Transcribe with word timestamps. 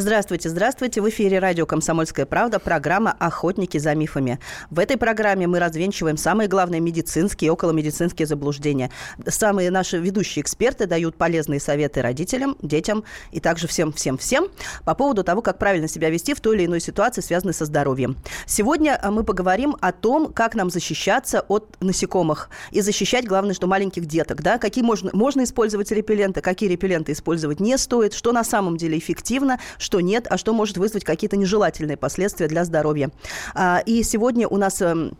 Здравствуйте, 0.00 0.48
здравствуйте. 0.48 1.02
В 1.02 1.10
эфире 1.10 1.40
радио 1.40 1.66
«Комсомольская 1.66 2.24
правда» 2.24 2.58
программа 2.58 3.14
«Охотники 3.18 3.76
за 3.76 3.94
мифами». 3.94 4.40
В 4.70 4.78
этой 4.78 4.96
программе 4.96 5.46
мы 5.46 5.58
развенчиваем 5.58 6.16
самые 6.16 6.48
главные 6.48 6.80
медицинские 6.80 7.48
и 7.48 7.50
околомедицинские 7.50 8.26
заблуждения. 8.26 8.90
Самые 9.26 9.70
наши 9.70 9.98
ведущие 9.98 10.40
эксперты 10.40 10.86
дают 10.86 11.16
полезные 11.16 11.60
советы 11.60 12.00
родителям, 12.00 12.56
детям 12.62 13.04
и 13.30 13.40
также 13.40 13.66
всем-всем-всем 13.66 14.48
по 14.86 14.94
поводу 14.94 15.22
того, 15.22 15.42
как 15.42 15.58
правильно 15.58 15.86
себя 15.86 16.08
вести 16.08 16.32
в 16.32 16.40
той 16.40 16.56
или 16.56 16.64
иной 16.64 16.80
ситуации, 16.80 17.20
связанной 17.20 17.52
со 17.52 17.66
здоровьем. 17.66 18.16
Сегодня 18.46 18.98
а, 19.02 19.10
мы 19.10 19.22
поговорим 19.22 19.76
о 19.82 19.92
том, 19.92 20.32
как 20.32 20.54
нам 20.54 20.70
защищаться 20.70 21.44
от 21.46 21.76
насекомых 21.80 22.48
и 22.70 22.80
защищать, 22.80 23.26
главное, 23.26 23.52
что 23.52 23.66
маленьких 23.66 24.06
деток. 24.06 24.40
Да? 24.40 24.56
Какие 24.56 24.82
можно, 24.82 25.10
можно 25.12 25.44
использовать 25.44 25.90
репелленты, 25.90 26.40
какие 26.40 26.70
репелленты 26.70 27.12
использовать 27.12 27.60
не 27.60 27.76
стоит, 27.76 28.14
что 28.14 28.32
на 28.32 28.44
самом 28.44 28.78
деле 28.78 28.96
эффективно, 28.96 29.58
нет, 29.98 30.28
а 30.30 30.38
что 30.38 30.52
может 30.52 30.76
вызвать 30.76 31.02
какие-то 31.02 31.36
нежелательные 31.36 31.96
последствия 31.96 32.46
для 32.46 32.64
здоровья. 32.64 33.10
А, 33.54 33.82
и 33.84 34.04
сегодня 34.04 34.46
у 34.46 34.56
нас 34.56 34.80
эм, 34.80 35.16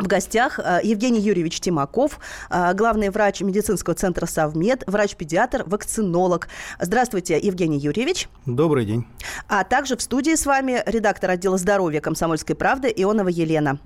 в 0.00 0.06
гостях 0.06 0.58
э, 0.58 0.80
Евгений 0.82 1.20
Юрьевич 1.20 1.60
Тимаков, 1.60 2.18
э, 2.50 2.72
главный 2.74 3.10
врач 3.10 3.40
медицинского 3.42 3.94
центра 3.94 4.26
«Совмед», 4.26 4.82
врач-педиатр, 4.86 5.64
вакцинолог. 5.66 6.48
Здравствуйте, 6.80 7.38
Евгений 7.38 7.78
Юрьевич. 7.78 8.28
Добрый 8.46 8.86
день. 8.86 9.06
А 9.48 9.62
также 9.64 9.96
в 9.96 10.02
студии 10.02 10.34
с 10.34 10.46
вами 10.46 10.82
редактор 10.86 11.30
отдела 11.30 11.58
здоровья 11.58 12.00
«Комсомольской 12.00 12.56
правды» 12.56 12.92
Ионова 12.94 13.28
Елена. 13.28 13.78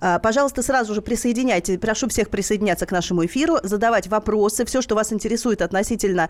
Э, 0.00 0.18
пожалуйста, 0.20 0.62
сразу 0.62 0.94
же 0.94 1.02
присоединяйте, 1.02 1.78
прошу 1.78 2.08
всех 2.08 2.30
присоединяться 2.30 2.86
к 2.86 2.90
нашему 2.90 3.24
эфиру, 3.24 3.58
задавать 3.62 4.08
вопросы, 4.08 4.64
все, 4.64 4.82
что 4.82 4.94
вас 4.94 5.12
интересует 5.12 5.62
относительно 5.62 6.28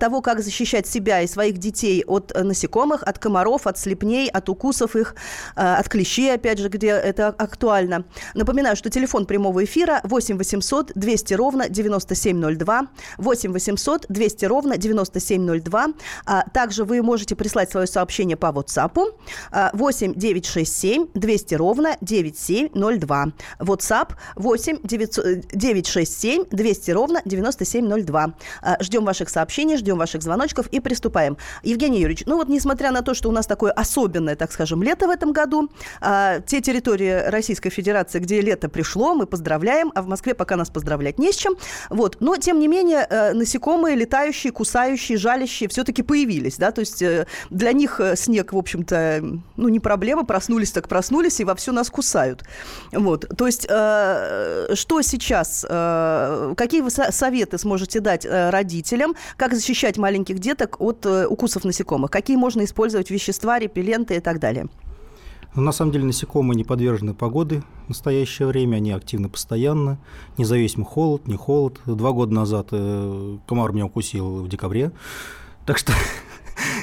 того, 0.00 0.20
как 0.20 0.40
защищать 0.40 0.86
себя 0.86 1.20
и 1.20 1.26
своих 1.26 1.58
детей 1.58 2.04
от 2.06 2.32
насекомых, 2.34 3.02
от 3.02 3.18
комаров, 3.18 3.66
от 3.66 3.78
слепней, 3.78 4.28
от 4.28 4.48
укусов 4.48 4.96
их, 4.96 5.14
от 5.54 5.88
клещей, 5.88 6.34
опять 6.34 6.58
же, 6.58 6.68
где 6.68 6.88
это 6.88 7.28
актуально. 7.28 8.04
Напоминаю, 8.34 8.71
Напоминаю, 8.72 8.76
что 8.76 8.90
телефон 8.90 9.26
прямого 9.26 9.64
эфира 9.64 10.00
8 10.04 10.38
800 10.38 10.92
200 10.94 11.34
ровно 11.34 11.68
9702, 11.68 12.86
8 13.18 13.52
800 13.52 14.06
200 14.08 14.44
ровно 14.46 14.76
9702. 14.78 15.86
А, 16.24 16.44
также 16.54 16.84
вы 16.84 17.02
можете 17.02 17.36
прислать 17.36 17.70
свое 17.70 17.86
сообщение 17.86 18.36
по 18.36 18.46
WhatsApp 18.46 18.98
8 19.74 20.14
967 20.14 21.08
200 21.12 21.54
ровно 21.54 21.96
9702. 22.00 23.26
WhatsApp 23.60 24.08
8 24.36 24.78
967 24.82 26.44
200 26.50 26.90
ровно 26.92 27.22
9702. 27.26 28.34
А, 28.62 28.82
ждем 28.82 29.04
ваших 29.04 29.28
сообщений, 29.28 29.76
ждем 29.76 29.98
ваших 29.98 30.22
звоночков 30.22 30.68
и 30.68 30.80
приступаем. 30.80 31.36
Евгений 31.62 32.00
Юрьевич, 32.00 32.24
ну 32.26 32.36
вот 32.36 32.48
несмотря 32.48 32.90
на 32.90 33.02
то, 33.02 33.12
что 33.12 33.28
у 33.28 33.32
нас 33.32 33.46
такое 33.46 33.72
особенное, 33.72 34.36
так 34.36 34.50
скажем, 34.50 34.82
лето 34.82 35.08
в 35.08 35.10
этом 35.10 35.32
году, 35.32 35.68
а, 36.00 36.40
те 36.40 36.62
территории 36.62 37.28
Российской 37.28 37.68
Федерации, 37.70 38.18
где 38.18 38.40
лето 38.40 38.61
это 38.62 38.68
пришло, 38.68 39.14
мы 39.14 39.26
поздравляем, 39.26 39.90
а 39.94 40.02
в 40.02 40.06
Москве 40.06 40.34
пока 40.34 40.56
нас 40.56 40.70
поздравлять 40.70 41.18
не 41.18 41.32
с 41.32 41.36
чем. 41.36 41.54
Вот. 41.90 42.18
Но, 42.20 42.36
тем 42.36 42.60
не 42.60 42.68
менее, 42.68 43.06
э, 43.10 43.32
насекомые, 43.32 43.96
летающие, 43.96 44.52
кусающие, 44.52 45.18
жалящие 45.18 45.68
все-таки 45.68 46.02
появились, 46.02 46.56
да, 46.58 46.70
то 46.70 46.80
есть 46.80 47.02
э, 47.02 47.26
для 47.50 47.72
них 47.72 47.98
э, 47.98 48.14
снег, 48.16 48.52
в 48.52 48.56
общем-то, 48.56 49.24
ну, 49.56 49.68
не 49.68 49.80
проблема, 49.80 50.24
проснулись 50.24 50.70
так 50.70 50.88
проснулись 50.88 51.40
и 51.40 51.44
вовсю 51.44 51.72
нас 51.72 51.90
кусают. 51.90 52.44
Вот. 52.92 53.26
То 53.36 53.46
есть 53.46 53.62
что 53.62 55.02
сейчас, 55.02 55.62
какие 55.62 56.80
вы 56.80 56.90
советы 56.90 57.58
сможете 57.58 58.00
дать 58.00 58.26
родителям, 58.26 59.14
как 59.36 59.54
защищать 59.54 59.98
маленьких 59.98 60.38
деток 60.38 60.80
от 60.80 61.06
укусов 61.06 61.64
насекомых, 61.64 62.10
какие 62.10 62.36
можно 62.36 62.64
использовать 62.64 63.10
вещества, 63.10 63.58
репелленты 63.58 64.16
и 64.16 64.20
так 64.20 64.38
далее? 64.38 64.68
Но 65.54 65.62
на 65.62 65.72
самом 65.72 65.92
деле 65.92 66.04
насекомые 66.04 66.56
не 66.56 66.64
подвержены 66.64 67.12
погоды 67.12 67.62
в 67.86 67.90
настоящее 67.90 68.48
время, 68.48 68.76
они 68.76 68.92
активны 68.92 69.28
постоянно, 69.28 69.98
независимо 70.38 70.84
холод, 70.84 71.28
не 71.28 71.36
холод. 71.36 71.80
Два 71.84 72.12
года 72.12 72.32
назад 72.32 72.68
э, 72.70 73.38
комар 73.46 73.72
меня 73.72 73.86
укусил 73.86 74.42
в 74.42 74.48
декабре, 74.48 74.92
так 75.66 75.76
что 75.76 75.92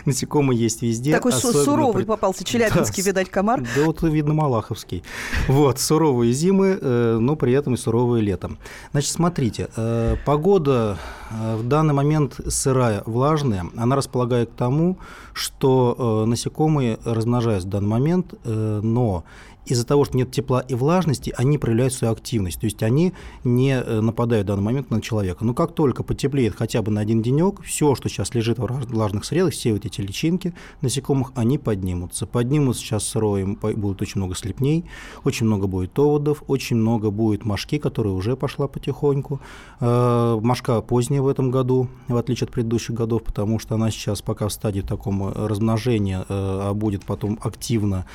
насекомые 0.05 0.59
есть 0.59 0.81
везде. 0.81 1.11
Такой 1.11 1.31
суровый 1.31 2.03
при... 2.03 2.07
попался, 2.07 2.43
челябинский, 2.45 3.03
да, 3.03 3.09
видать, 3.09 3.29
комар. 3.29 3.61
Да 3.75 3.85
вот, 3.85 4.01
видно, 4.03 4.33
малаховский. 4.33 5.03
Вот, 5.47 5.79
суровые 5.79 6.33
зимы, 6.33 6.77
э, 6.79 7.17
но 7.19 7.35
при 7.35 7.53
этом 7.53 7.73
и 7.73 7.77
суровые 7.77 8.21
летом. 8.21 8.57
Значит, 8.91 9.11
смотрите, 9.11 9.69
э, 9.75 10.15
погода 10.25 10.97
э, 11.31 11.55
в 11.55 11.67
данный 11.67 11.93
момент 11.93 12.39
сырая, 12.47 13.03
влажная, 13.05 13.65
она 13.75 13.95
располагает 13.95 14.51
к 14.51 14.53
тому, 14.53 14.97
что 15.33 16.25
насекомые 16.27 16.99
размножаются 17.05 17.67
в 17.67 17.71
данный 17.71 17.87
момент, 17.87 18.33
но 18.43 19.23
из-за 19.69 19.85
того, 19.85 20.03
что 20.03 20.17
нет 20.17 20.31
тепла 20.31 20.61
и 20.61 20.73
влажности, 20.73 21.33
они 21.37 21.57
проявляют 21.57 21.93
свою 21.93 22.11
активность. 22.11 22.59
То 22.59 22.65
есть 22.65 22.81
они 22.83 23.13
не 23.43 23.79
э, 23.79 24.01
нападают 24.01 24.45
в 24.45 24.47
данный 24.47 24.63
момент 24.63 24.89
на 24.89 25.01
человека. 25.01 25.45
Но 25.45 25.53
как 25.53 25.73
только 25.73 26.03
потеплеет 26.03 26.55
хотя 26.55 26.81
бы 26.81 26.91
на 26.91 27.01
один 27.01 27.21
денек, 27.21 27.61
все, 27.63 27.95
что 27.95 28.09
сейчас 28.09 28.33
лежит 28.33 28.57
в 28.57 28.65
влажных 28.65 29.25
средах, 29.25 29.53
все 29.53 29.73
вот 29.73 29.85
эти 29.85 30.01
личинки 30.01 30.53
насекомых, 30.81 31.31
они 31.35 31.57
поднимутся. 31.57 32.25
Поднимутся 32.25 32.81
сейчас 32.81 33.03
сырое, 33.03 33.45
будет 33.45 34.01
очень 34.01 34.19
много 34.19 34.35
слепней, 34.35 34.85
очень 35.23 35.45
много 35.45 35.67
будет 35.67 35.97
оводов, 35.97 36.43
очень 36.47 36.75
много 36.75 37.11
будет 37.11 37.45
мошки, 37.45 37.77
которая 37.77 38.13
уже 38.13 38.35
пошла 38.35 38.67
потихоньку. 38.67 39.39
Э, 39.79 40.39
мошка 40.41 40.81
поздняя 40.81 41.21
в 41.21 41.27
этом 41.27 41.51
году, 41.51 41.87
в 42.07 42.17
отличие 42.17 42.47
от 42.47 42.51
предыдущих 42.51 42.95
годов, 42.95 43.23
потому 43.23 43.59
что 43.59 43.75
она 43.75 43.91
сейчас 43.91 44.23
пока 44.23 44.47
в 44.47 44.53
стадии 44.53 44.81
такого 44.81 45.47
размножения, 45.47 46.21
э, 46.21 46.23
а 46.29 46.73
будет 46.73 47.05
потом 47.05 47.37
активно 47.41 48.05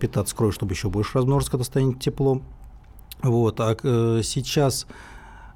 питаться 0.00 0.34
кровью, 0.34 0.52
чтобы 0.52 0.72
еще 0.72 0.88
больше 0.88 1.18
размножиться, 1.18 1.50
когда 1.50 1.64
станет 1.64 2.00
тепло. 2.00 2.40
Вот. 3.22 3.60
А 3.60 3.76
э, 3.82 4.20
сейчас 4.24 4.86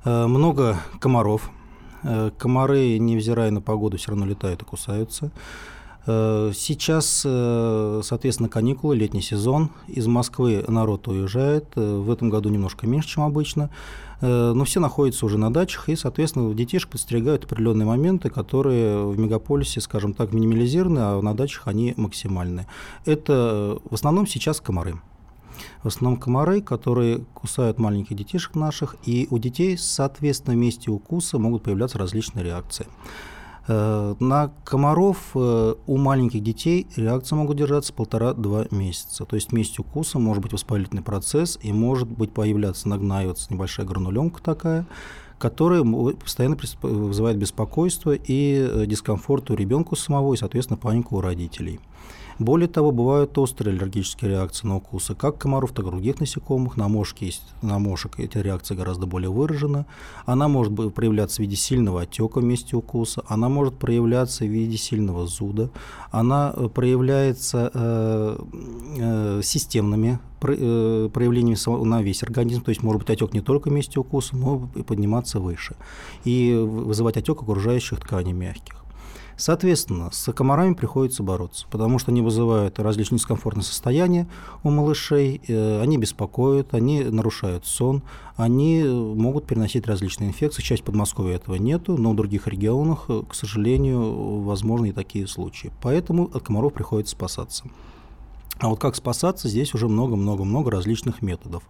э, 0.05 0.27
много 0.27 0.79
комаров. 1.01 1.51
Комары, 2.37 2.99
невзирая 2.99 3.51
на 3.51 3.63
погоду, 3.63 3.97
все 3.97 4.11
равно 4.11 4.27
летают 4.27 4.61
и 4.61 4.65
кусаются. 4.67 5.33
Сейчас, 6.07 7.07
соответственно, 8.07 8.49
каникулы, 8.49 8.95
летний 8.95 9.23
сезон. 9.23 9.71
Из 9.89 10.07
Москвы 10.07 10.65
народ 10.69 11.09
уезжает. 11.09 11.75
В 11.77 12.11
этом 12.11 12.29
году 12.29 12.51
немножко 12.51 12.87
меньше, 12.87 13.09
чем 13.09 13.23
обычно. 13.23 13.71
Но 14.21 14.65
все 14.65 14.81
находятся 14.81 15.27
уже 15.27 15.39
на 15.39 15.53
дачах, 15.53 15.89
и, 15.89 15.97
соответственно, 15.97 16.53
детишек 16.55 16.91
подстерегают 16.91 17.45
определенные 17.45 17.87
моменты, 17.87 18.31
которые 18.31 19.07
в 19.07 19.19
мегаполисе, 19.19 19.81
скажем 19.81 20.15
так, 20.15 20.33
минимализированы, 20.33 20.99
а 20.99 21.21
на 21.21 21.35
дачах 21.35 21.69
они 21.69 21.95
максимальны. 21.97 22.67
Это 23.05 23.79
в 23.85 23.95
основном 23.95 24.27
сейчас 24.27 24.61
комары 24.61 25.01
в 25.83 25.87
основном 25.87 26.19
комары, 26.19 26.63
которые 26.63 27.21
кусают 27.35 27.79
маленьких 27.79 28.17
детишек 28.17 28.55
наших, 28.55 28.97
и 29.05 29.29
у 29.31 29.39
детей, 29.39 29.77
соответственно, 29.79 30.57
в 30.57 30.59
месте 30.59 30.91
укуса 30.91 31.39
могут 31.39 31.63
появляться 31.63 31.99
различные 31.99 32.45
реакции. 32.45 32.87
Э, 33.67 34.15
на 34.21 34.53
комаров 34.65 35.31
э, 35.35 35.75
у 35.87 35.97
маленьких 35.97 36.43
детей 36.43 36.87
реакции 36.97 37.35
могут 37.35 37.57
держаться 37.57 37.95
полтора-два 37.95 38.67
месяца. 38.71 39.25
То 39.25 39.37
есть 39.37 39.53
вместе 39.53 39.81
укуса 39.81 40.19
может 40.19 40.43
быть 40.43 40.53
воспалительный 40.53 41.03
процесс 41.03 41.59
и 41.63 41.73
может 41.73 42.09
быть 42.09 42.33
появляться, 42.33 42.89
нагнаиваться 42.89 43.53
небольшая 43.53 43.87
гранулемка 43.87 44.43
такая, 44.43 44.87
которая 45.39 45.83
постоянно 46.15 46.59
вызывает 46.83 47.39
беспокойство 47.39 48.13
и 48.13 48.69
э, 48.71 48.85
дискомфорт 48.87 49.51
у 49.51 49.55
ребенка 49.55 49.97
самого 49.97 50.35
и, 50.35 50.37
соответственно, 50.37 50.77
панику 50.77 51.17
у 51.17 51.21
родителей. 51.23 51.81
Более 52.39 52.69
того, 52.69 52.91
бывают 52.91 53.37
острые 53.39 53.77
аллергические 53.77 54.33
реакции 54.33 54.67
на 54.67 54.77
укусы, 54.77 55.15
как 55.15 55.39
комаров, 55.39 55.73
так 55.73 55.87
и 55.87 55.89
других 55.89 56.21
насекомых. 56.21 56.77
На 56.77 56.89
мошке 56.89 57.27
есть, 57.27 57.43
на 57.63 57.79
мошек 57.79 58.19
эти 58.19 58.39
реакции 58.39 58.75
гораздо 58.75 59.07
более 59.07 59.31
выражены. 59.31 59.87
Она 60.27 60.49
может 60.49 60.95
проявляться 60.95 61.37
в 61.37 61.39
виде 61.41 61.57
сильного 61.57 62.03
отека 62.03 62.41
в 62.41 62.45
месте 62.45 62.77
укуса, 62.77 63.23
она 63.29 63.49
может 63.49 63.79
проявляться 63.79 64.45
в 64.45 64.49
виде 64.49 64.77
сильного 64.77 65.27
зуда, 65.27 65.71
она 66.11 66.53
э, 66.55 66.69
проявляется 66.69 67.71
э, 67.73 68.39
э, 68.99 69.41
системными 69.43 70.19
э, 70.43 71.09
проявлениями 71.13 71.85
на 71.85 72.03
весь 72.03 72.23
организм, 72.23 72.63
то 72.63 72.71
есть 72.71 72.83
может 72.83 73.03
быть 73.03 73.11
отек 73.11 73.33
не 73.33 73.41
только 73.41 73.69
в 73.69 73.73
месте 73.73 74.01
укуса, 74.01 74.37
но 74.37 74.69
и 74.75 74.83
подниматься 74.83 75.39
выше 75.41 75.77
и 76.25 76.55
вызывать 76.55 77.17
отек 77.17 77.43
окружающих 77.43 78.01
тканей 78.01 78.33
мягких. 78.33 78.84
Соответственно, 79.37 80.11
с 80.13 80.33
комарами 80.33 80.75
приходится 80.75 81.23
бороться, 81.23 81.67
потому 81.71 81.99
что 81.99 82.13
они 82.13 82.21
вызывают 82.21 82.79
различные 82.79 83.19
дискомфортные 83.19 83.65
состояния 83.65 84.29
у 84.63 84.71
малышей, 84.71 85.41
э, 85.47 85.81
они 85.81 85.99
беспокоят, 85.99 86.73
они 86.73 87.03
нарушают 87.03 87.67
сон, 87.67 88.03
они 88.37 88.83
могут 88.85 89.47
переносить 89.47 89.87
различные 89.87 90.29
инфекции. 90.29 90.63
Часть 90.63 90.85
Подмосковья 90.85 91.37
этого 91.37 91.57
нету, 91.57 91.97
но 91.97 92.13
в 92.13 92.17
других 92.17 92.47
регионах, 92.47 93.07
э, 93.09 93.23
к 93.29 93.35
сожалению, 93.35 94.41
возможны 94.43 94.91
и 94.91 94.93
такие 94.93 95.27
случаи. 95.27 95.73
Поэтому 95.83 96.31
от 96.33 96.43
комаров 96.43 96.73
приходится 96.73 97.17
спасаться. 97.17 97.65
А 98.59 98.69
вот 98.69 98.79
как 98.79 98.95
спасаться, 98.95 99.49
здесь 99.49 99.75
уже 99.75 99.89
много-много-много 99.89 100.71
различных 100.71 101.23
методов. 101.23 101.65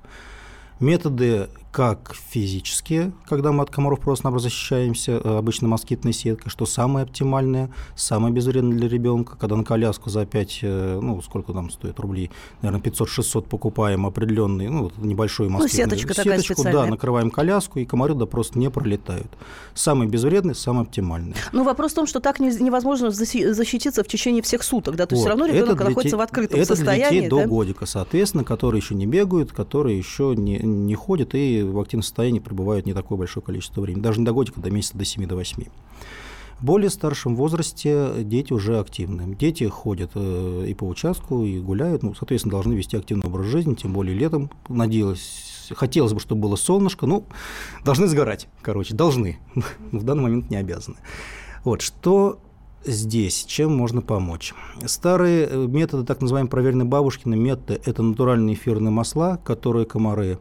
Методы 0.80 1.48
как 1.74 2.14
физические, 2.30 3.12
когда 3.28 3.50
мы 3.50 3.64
от 3.64 3.70
комаров 3.70 3.98
просто-напросто 3.98 4.48
защищаемся, 4.48 5.20
э, 5.24 5.38
обычно 5.38 5.66
москитной 5.66 6.12
сеткой, 6.12 6.48
что 6.48 6.66
самое 6.66 7.02
оптимальное, 7.02 7.68
самое 7.96 8.32
безвредное 8.32 8.78
для 8.78 8.88
ребенка, 8.88 9.34
когда 9.36 9.56
на 9.56 9.64
коляску 9.64 10.08
за 10.08 10.24
5, 10.24 10.60
э, 10.62 11.00
ну, 11.02 11.20
сколько 11.20 11.52
там 11.52 11.70
стоит 11.70 11.98
рублей, 11.98 12.30
наверное, 12.62 12.80
500-600 12.80 13.48
покупаем 13.48 14.06
определенный, 14.06 14.68
ну, 14.68 14.92
небольшой 14.98 15.48
Ну, 15.48 15.54
москитный. 15.54 15.84
сеточка 15.84 16.14
такая 16.14 16.38
сеточку, 16.38 16.62
да, 16.62 16.68
специальная. 16.70 16.90
накрываем 16.92 17.30
коляску, 17.32 17.80
и 17.80 17.84
комары 17.84 18.14
да 18.14 18.26
просто 18.26 18.56
не 18.56 18.70
пролетают. 18.70 19.32
Самый 19.74 20.06
безвредный, 20.06 20.54
самый 20.54 20.82
оптимальный. 20.84 21.34
Ну, 21.50 21.64
вопрос 21.64 21.90
в 21.90 21.94
том, 21.96 22.06
что 22.06 22.20
так 22.20 22.38
не- 22.38 22.54
невозможно 22.54 23.10
защититься 23.10 24.04
в 24.04 24.06
течение 24.06 24.42
всех 24.44 24.62
суток, 24.62 24.94
да, 24.94 25.06
то 25.06 25.16
есть 25.16 25.24
все 25.26 25.34
Вот. 25.34 25.40
равно 25.40 25.46
Это 25.46 25.54
ребенок 25.56 25.76
для 25.78 25.88
находится 25.88 26.10
те- 26.10 26.18
в 26.18 26.20
открытом 26.20 26.60
это 26.60 26.76
состоянии. 26.76 27.08
для 27.08 27.10
детей 27.22 27.28
до 27.30 27.38
да? 27.38 27.46
годика, 27.48 27.86
соответственно, 27.86 28.44
которые 28.44 28.78
еще 28.80 28.94
не 28.94 29.06
бегают, 29.06 29.50
которые 29.52 29.98
еще 29.98 30.34
не, 30.38 30.58
не 30.58 30.94
ходят 30.94 31.34
и 31.34 31.63
в 31.70 31.80
активном 31.80 32.02
состоянии 32.02 32.40
пребывают 32.40 32.86
не 32.86 32.94
такое 32.94 33.18
большое 33.18 33.44
количество 33.44 33.80
времени. 33.80 34.02
Даже 34.02 34.20
не 34.20 34.26
до 34.26 34.32
годика, 34.32 34.60
до 34.60 34.70
месяца, 34.70 34.96
до 34.96 35.04
7, 35.04 35.26
до 35.26 35.36
8. 35.36 35.64
В 36.58 36.64
более 36.64 36.88
старшем 36.88 37.34
возрасте 37.36 38.10
дети 38.18 38.52
уже 38.52 38.78
активны. 38.78 39.34
Дети 39.34 39.64
ходят 39.64 40.12
э, 40.14 40.66
и 40.68 40.74
по 40.74 40.84
участку, 40.84 41.42
и 41.42 41.58
гуляют, 41.58 42.02
ну, 42.02 42.14
соответственно, 42.14 42.52
должны 42.52 42.74
вести 42.74 42.96
активный 42.96 43.26
образ 43.26 43.46
жизни, 43.46 43.74
тем 43.74 43.92
более 43.92 44.16
летом. 44.16 44.50
Надеялась, 44.68 45.70
хотелось 45.74 46.12
бы, 46.12 46.20
чтобы 46.20 46.42
было 46.42 46.56
солнышко, 46.56 47.06
ну, 47.06 47.24
должны 47.84 48.06
сгорать, 48.06 48.48
короче, 48.62 48.94
должны. 48.94 49.38
В 49.92 50.04
данный 50.04 50.22
момент 50.22 50.50
не 50.50 50.56
обязаны. 50.56 50.96
Вот, 51.64 51.82
что 51.82 52.38
здесь, 52.84 53.44
чем 53.44 53.76
можно 53.76 54.00
помочь? 54.00 54.54
Старые 54.86 55.48
э, 55.50 55.66
методы, 55.66 56.04
так 56.04 56.20
называемые 56.20 56.50
проверенные 56.50 56.86
бабушкины 56.86 57.36
методы, 57.36 57.80
это 57.84 58.02
натуральные 58.02 58.54
эфирные 58.54 58.90
масла, 58.90 59.40
которые 59.44 59.86
комары 59.86 60.38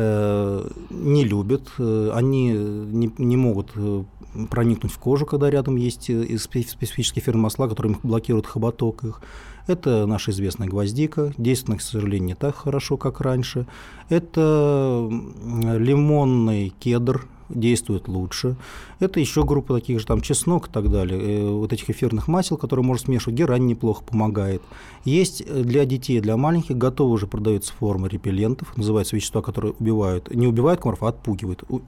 не 0.00 1.24
любят, 1.24 1.68
э, 1.78 2.10
они 2.14 2.52
не, 2.52 3.12
не 3.18 3.36
могут 3.36 3.72
э, 3.76 4.04
проникнуть 4.50 4.92
в 4.92 4.98
кожу, 4.98 5.26
когда 5.26 5.50
рядом 5.50 5.76
есть 5.76 6.08
э, 6.10 6.38
специфические 6.38 7.22
эфирные 7.22 7.42
масла, 7.42 7.68
которые 7.68 7.96
блокируют 8.02 8.46
хоботок 8.46 9.04
их. 9.04 9.22
Это 9.66 10.06
наша 10.06 10.30
известная 10.30 10.68
гвоздика, 10.68 11.32
действует, 11.36 11.80
к 11.80 11.82
сожалению, 11.82 12.28
не 12.28 12.34
так 12.34 12.56
хорошо, 12.56 12.96
как 12.96 13.20
раньше. 13.20 13.66
Это 14.08 15.08
лимонный 15.10 16.72
кедр, 16.80 17.26
действует 17.54 18.08
лучше. 18.08 18.56
Это 18.98 19.20
еще 19.20 19.44
группа 19.44 19.74
таких 19.74 20.00
же, 20.00 20.06
там, 20.06 20.20
чеснок 20.20 20.68
и 20.68 20.70
так 20.70 20.90
далее, 20.90 21.20
э, 21.20 21.50
вот 21.50 21.72
этих 21.72 21.90
эфирных 21.90 22.28
масел, 22.28 22.56
которые 22.56 22.84
можно 22.84 23.04
смешивать, 23.06 23.38
герань 23.38 23.66
неплохо 23.66 24.02
помогает. 24.04 24.62
Есть 25.04 25.42
э, 25.46 25.62
для 25.62 25.84
детей, 25.84 26.20
для 26.20 26.36
маленьких, 26.36 26.76
готовы 26.76 27.12
уже 27.12 27.26
продаются 27.26 27.72
формы 27.72 28.08
репеллентов, 28.08 28.76
называются 28.76 29.16
вещества, 29.16 29.42
которые 29.42 29.74
убивают, 29.78 30.34
не 30.34 30.46
убивают 30.46 30.80
комаров, 30.80 31.02
а 31.02 31.08
отпугивают. 31.08 31.64
От- 31.68 31.84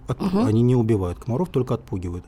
Они 0.47 0.63
не 0.63 0.75
убивают 0.77 1.19
комаров, 1.19 1.49
только 1.51 1.75
отпугивают. 1.75 2.25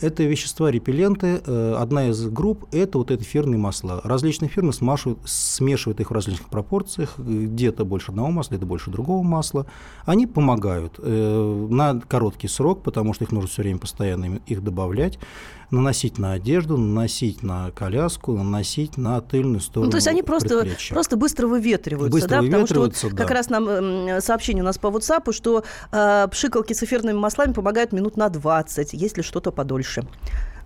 Это 0.00 0.24
вещества 0.24 0.70
репелленты. 0.70 1.40
э, 1.44 1.74
Одна 1.78 2.08
из 2.10 2.26
групп– 2.28 2.66
это 2.72 2.98
вот 2.98 3.10
эти 3.10 3.22
эфирные 3.22 3.58
масла. 3.58 4.02
Различные 4.04 4.50
фирмы 4.50 4.74
смешивают, 4.74 5.20
смешивают 5.24 6.00
их 6.00 6.10
в 6.10 6.14
различных 6.14 6.48
пропорциях. 6.48 7.18
Где-то 7.18 7.86
больше 7.86 8.10
одного 8.10 8.30
масла, 8.30 8.52
где-то 8.52 8.66
больше 8.66 8.90
другого 8.90 9.22
масла. 9.22 9.66
Они 10.04 10.26
помогают 10.26 10.96
э, 10.98 11.66
на 11.70 11.98
короткий 12.00 12.48
срок, 12.48 12.82
потому 12.82 13.14
что 13.14 13.24
их 13.24 13.32
нужно 13.32 13.48
все 13.48 13.62
время 13.62 13.78
постоянно 13.78 14.38
их 14.46 14.62
добавлять, 14.62 15.18
наносить 15.70 16.18
на 16.18 16.32
одежду, 16.32 16.76
наносить 16.76 17.42
на 17.42 17.70
коляску, 17.70 18.32
наносить 18.36 18.96
на 18.96 19.20
тыльную 19.20 19.60
сторону 19.60 19.86
Ну, 19.86 19.90
то 19.90 19.96
есть 19.96 20.08
они 20.08 20.22
просто, 20.22 20.66
просто 20.90 21.16
быстро 21.16 21.46
выветриваются, 21.46 22.12
Быстро 22.12 22.40
да? 22.40 22.42
Потому 22.42 22.66
что 22.66 22.80
вот 22.80 22.82
выветриваются, 22.90 23.16
как 23.16 23.28
да. 23.28 23.34
раз 23.34 23.50
нам 23.50 24.20
сообщение 24.20 24.62
у 24.62 24.66
нас 24.66 24.78
по 24.78 24.88
WhatsApp, 24.88 25.32
что 25.32 25.64
э, 25.92 26.28
пшикалки 26.30 26.72
с 26.72 26.82
эфирными 26.82 27.16
маслами 27.16 27.52
помогают 27.52 27.92
минут 27.92 28.16
на 28.16 28.28
20, 28.28 28.92
если 28.92 29.22
что-то 29.22 29.52
подольше. 29.52 30.06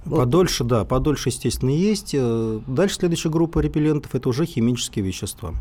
Подольше, 0.04 0.64
да, 0.64 0.84
подольше, 0.84 1.28
естественно, 1.28 1.70
есть. 1.70 2.14
Э, 2.14 2.60
Дальше 2.66 2.96
следующая 2.96 3.28
группа 3.28 3.58
репеллентов– 3.58 4.14
это 4.14 4.28
уже 4.28 4.46
химические 4.46 5.04
вещества. 5.04 5.54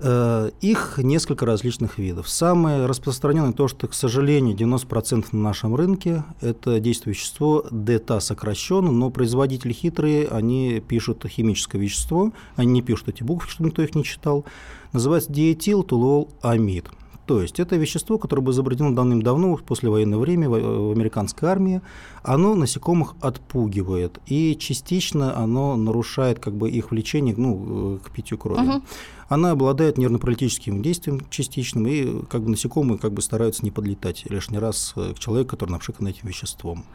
Э, 0.00 0.50
Их 0.60 0.98
несколько 0.98 1.44
различных 1.44 1.98
видов. 1.98 2.28
Самое 2.28 2.86
распространенное 2.86 3.52
то, 3.52 3.66
что, 3.68 3.88
к 3.88 3.94
сожалению, 3.94 4.56
90% 4.56 5.26
на 5.32 5.40
нашем 5.40 5.74
рынке– 5.74 6.24
это 6.40 6.78
действующее 6.78 7.18
вещество 7.18 7.66
ДТА 7.70 8.20
сокращенно, 8.20 8.92
но 8.92 9.10
производители 9.10 9.72
хитрые, 9.72 10.28
они 10.28 10.80
пишут 10.86 11.26
химическое 11.26 11.78
вещество, 11.78 12.32
они 12.54 12.72
не 12.72 12.82
пишут 12.82 13.08
эти 13.08 13.22
буквы, 13.22 13.48
чтобы 13.48 13.70
никто 13.70 13.82
их 13.82 13.94
не 13.94 14.04
читал. 14.04 14.44
Называется 14.92 15.32
диэтилтулуламид. 15.32 16.86
То 17.28 17.42
есть 17.42 17.60
это 17.60 17.76
вещество, 17.76 18.16
которое 18.16 18.40
было 18.40 18.54
изобретено 18.54 18.90
давным-давно, 18.92 19.54
в 19.54 19.62
послевоенное 19.62 20.16
время 20.16 20.48
в, 20.48 20.52
в 20.52 20.92
американской 20.92 21.46
армии, 21.46 21.82
оно 22.22 22.54
насекомых 22.54 23.16
отпугивает, 23.20 24.18
и 24.24 24.56
частично 24.58 25.36
оно 25.36 25.76
нарушает 25.76 26.38
как 26.38 26.54
бы 26.54 26.70
их 26.70 26.90
влечение 26.90 27.34
ну, 27.36 27.96
э, 27.96 27.98
к 27.98 28.10
питью 28.12 28.38
крови. 28.38 28.62
Мгм. 28.62 28.82
Она 29.28 29.50
обладает 29.50 29.98
нервно-паралитическим 29.98 30.80
действием 30.80 31.20
частичным, 31.28 31.86
и 31.86 32.24
как 32.28 32.44
бы 32.44 32.48
насекомые 32.48 32.98
как 32.98 33.12
бы 33.12 33.20
стараются 33.20 33.62
не 33.62 33.70
подлетать 33.70 34.24
лишний 34.30 34.58
раз 34.58 34.94
э, 34.96 35.12
к 35.14 35.18
человеку, 35.18 35.50
который 35.50 35.72
напшикан 35.72 36.06
этим 36.06 36.28
веществом. 36.28 36.86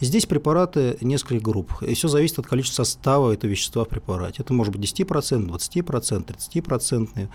Здесь 0.00 0.26
препараты 0.26 0.98
нескольких 1.00 1.42
групп, 1.42 1.80
и 1.80 1.94
все 1.94 2.08
зависит 2.08 2.40
от 2.40 2.48
количества 2.48 2.82
состава 2.82 3.30
этого 3.30 3.52
вещества 3.52 3.84
в 3.84 3.88
препарате. 3.88 4.42
Это 4.42 4.52
может 4.52 4.74
быть 4.74 4.82
10%, 4.82 5.46
20%, 5.46 6.36
30%. 6.52 7.28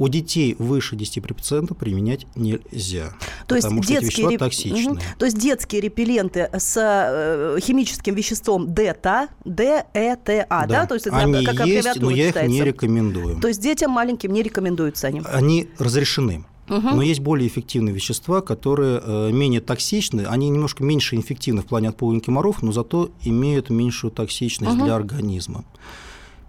У 0.00 0.08
детей 0.08 0.56
выше 0.58 0.96
10% 0.96 1.74
применять 1.74 2.26
нельзя, 2.34 3.12
То 3.46 3.54
есть 3.54 3.66
потому 3.66 3.82
что 3.82 3.92
эти 3.92 4.00
детские 4.00 4.28
реп- 4.30 4.38
токсичные. 4.38 4.88
Мгм. 4.88 5.00
То 5.18 5.26
есть 5.26 5.38
детские 5.38 5.82
репелленты 5.82 6.48
с 6.54 6.74
э, 6.80 7.60
химическим 7.60 8.14
веществом 8.14 8.72
ДТА, 8.72 9.28
ДЭТА, 9.44 10.46
да? 10.66 10.86
То 10.86 10.94
есть 10.94 11.06
это 11.06 11.16
Они 11.16 11.44
как 11.44 11.66
есть, 11.66 12.00
но 12.00 12.08
я 12.10 12.30
их 12.30 12.42
не 12.48 12.64
рекомендую. 12.64 13.40
То 13.40 13.48
есть 13.48 13.60
детям 13.60 13.90
маленьким 13.90 14.32
не 14.32 14.42
рекомендуются 14.42 15.08
они. 15.08 15.20
Они 15.30 15.68
разрешены. 15.78 16.46
Но 16.66 17.02
есть 17.02 17.20
более 17.20 17.46
эффективные 17.46 17.94
вещества, 17.94 18.40
которые 18.40 19.02
э, 19.04 19.30
менее 19.32 19.60
токсичны. 19.60 20.22
Они 20.22 20.48
немножко 20.48 20.82
меньше 20.82 21.16
эффективны 21.16 21.60
в 21.60 21.66
плане 21.66 21.90
отпугивания 21.90 22.22
комаров, 22.22 22.62
но 22.62 22.72
зато 22.72 23.10
имеют 23.22 23.68
меньшую 23.68 24.12
токсичность 24.12 24.78
для 24.78 24.94
организма. 24.94 25.64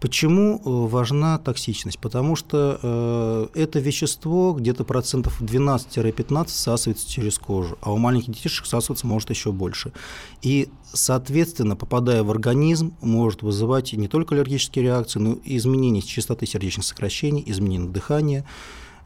Почему 0.02 0.58
э, 0.58 0.62
важна 0.66 1.38
токсичность? 1.38 2.00
Потому 2.00 2.36
что 2.36 2.80
э, 2.82 3.48
это 3.54 3.78
вещество 3.78 4.52
где-то 4.52 4.84
процентов 4.84 5.40
12-15 5.40 6.48
всасывается 6.48 7.08
через 7.08 7.38
кожу, 7.38 7.78
а 7.82 7.94
у 7.94 7.98
маленьких 7.98 8.34
детишек 8.34 8.66
всасываться 8.66 9.06
может 9.06 9.30
еще 9.30 9.52
больше. 9.52 9.94
И, 10.42 10.70
соответственно, 10.92 11.76
попадая 11.76 12.24
в 12.24 12.32
организм, 12.32 12.96
может 13.02 13.44
вызывать 13.44 13.94
не 13.94 14.08
только 14.08 14.34
аллергические 14.34 14.86
реакции, 14.86 15.20
но 15.20 15.34
и 15.34 15.58
изменение 15.58 16.02
частоты 16.02 16.48
сердечных 16.48 16.84
сокращений, 16.84 17.44
изменение 17.46 17.92
дыхания, 17.92 18.44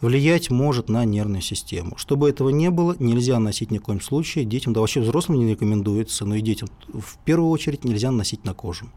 влиять 0.02 0.50
может 0.50 0.90
на 0.90 1.06
нервную 1.06 1.42
систему. 1.42 1.98
Чтобы 1.98 2.30
этого 2.30 2.50
не 2.50 2.70
было, 2.70 2.96
нельзя 3.00 3.40
носить 3.40 3.72
ни 3.72 3.78
в 3.78 3.84
коем 3.84 4.02
случае. 4.02 4.46
Детям, 4.46 4.74
да 4.74 4.82
вообще 4.82 5.02
взрослым 5.02 5.40
не 5.40 5.52
рекомендуется, 5.52 6.26
но 6.26 6.36
и 6.36 6.42
детям 6.42 6.70
в 6.88 7.18
первую 7.26 7.50
очередь 7.50 7.84
нельзя 7.84 8.12
носить 8.12 8.44
на 8.46 8.54
кожу. 8.54 8.88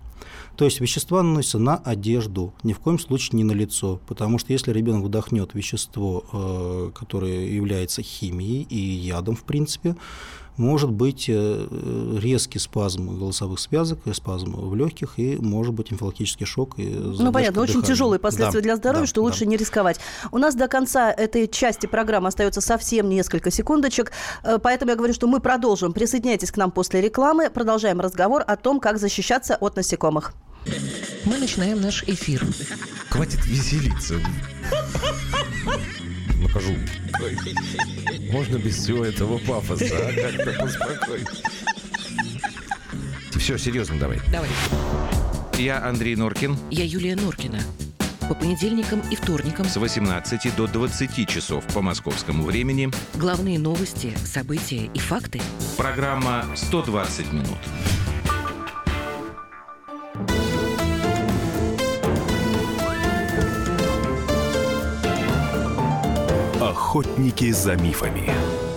То 0.57 0.65
есть 0.65 0.81
вещества 0.81 1.23
наносятся 1.23 1.59
на 1.59 1.77
одежду, 1.77 2.53
ни 2.63 2.73
в 2.73 2.81
коем 2.81 2.99
случае 2.99 3.37
не 3.37 3.45
на 3.45 3.53
лицо, 3.53 4.01
потому 4.07 4.39
что 4.39 4.53
если 4.53 4.73
ребенок 4.73 5.05
вдохнет 5.05 5.55
вещество, 5.55 6.25
э, 6.33 6.91
которое 6.95 7.47
является 7.49 8.03
химией 8.03 8.63
и 8.63 8.77
ядом, 8.77 9.37
в 9.37 9.45
принципе, 9.45 9.97
может 10.59 10.91
быть 10.91 11.27
э, 11.29 12.19
резкий 12.21 12.59
спазм 12.59 13.17
голосовых 13.19 13.59
связок, 13.59 14.01
спазм 14.13 14.57
в 14.57 14.75
легких, 14.75 15.15
и 15.17 15.37
может 15.37 15.73
быть 15.75 15.91
амфилактический 15.93 16.47
шок. 16.47 16.79
И 16.79 16.87
Ну, 16.87 17.33
понятно, 17.33 17.63
очень 17.63 17.83
тяжелые 17.83 18.19
последствия 18.19 18.61
Да, 18.61 18.65
для 18.65 18.77
здоровья, 18.77 19.03
да, 19.03 19.07
что 19.07 19.21
да. 19.21 19.27
лучше 19.27 19.47
не 19.47 19.57
рисковать. 19.57 20.01
У 20.33 20.39
нас 20.39 20.55
до 20.55 20.69
конца 20.69 21.11
этой 21.11 21.49
части 21.49 21.87
программы 21.87 22.29
остается 22.29 22.61
совсем 22.61 23.09
несколько 23.09 23.51
секундочек, 23.51 24.13
э, 24.43 24.59
поэтому 24.63 24.91
я 24.91 24.97
говорю, 24.97 25.15
что 25.15 25.27
мы 25.27 25.41
продолжим. 25.41 25.93
Присоединяйтесь 25.93 26.51
к 26.51 26.57
нам 26.57 26.71
после 26.71 27.01
рекламы, 27.01 27.51
продолжаем 27.51 28.01
разговор 28.01 28.43
о 28.47 28.57
том, 28.57 28.81
как 28.81 28.99
защищаться 28.99 29.57
от 29.57 29.77
насекомых. 29.77 30.35
Мы 31.25 31.39
начинаем 31.39 31.81
наш 31.81 32.03
эфир. 32.05 32.45
Хватит 33.09 33.45
веселиться. 33.47 34.17
Накажу. 36.41 36.75
Можно 38.31 38.57
без 38.57 38.77
всего 38.77 39.05
этого 39.05 39.39
пафоса, 39.39 39.85
а? 39.91 40.13
Как-то 40.13 40.53
поспокойнее. 40.61 41.27
Все, 43.39 43.59
серьезно 43.59 43.99
давай. 43.99 44.21
Давай. 44.31 44.49
Я 45.59 45.85
Андрей 45.85 46.17
Норкин. 46.17 46.57
Я 46.71 46.85
Юлия 46.85 47.17
Норкина. 47.17 47.61
По 48.29 48.35
понедельникам 48.35 49.01
и 49.11 49.17
вторникам 49.17 49.67
С 49.67 49.77
18 49.79 50.55
до 50.55 50.67
20 50.67 51.27
часов 51.29 51.65
по 51.73 51.81
московскому 51.81 52.45
времени. 52.45 52.91
главные 53.15 53.59
новости, 53.59 54.13
события 54.25 54.91
и 54.93 54.99
факты. 54.99 55.41
Программа 55.79 56.45
«120 56.55 57.33
минут». 57.33 57.59
Охотники 66.89 67.53
за 67.53 67.77
мифами. 67.77 68.68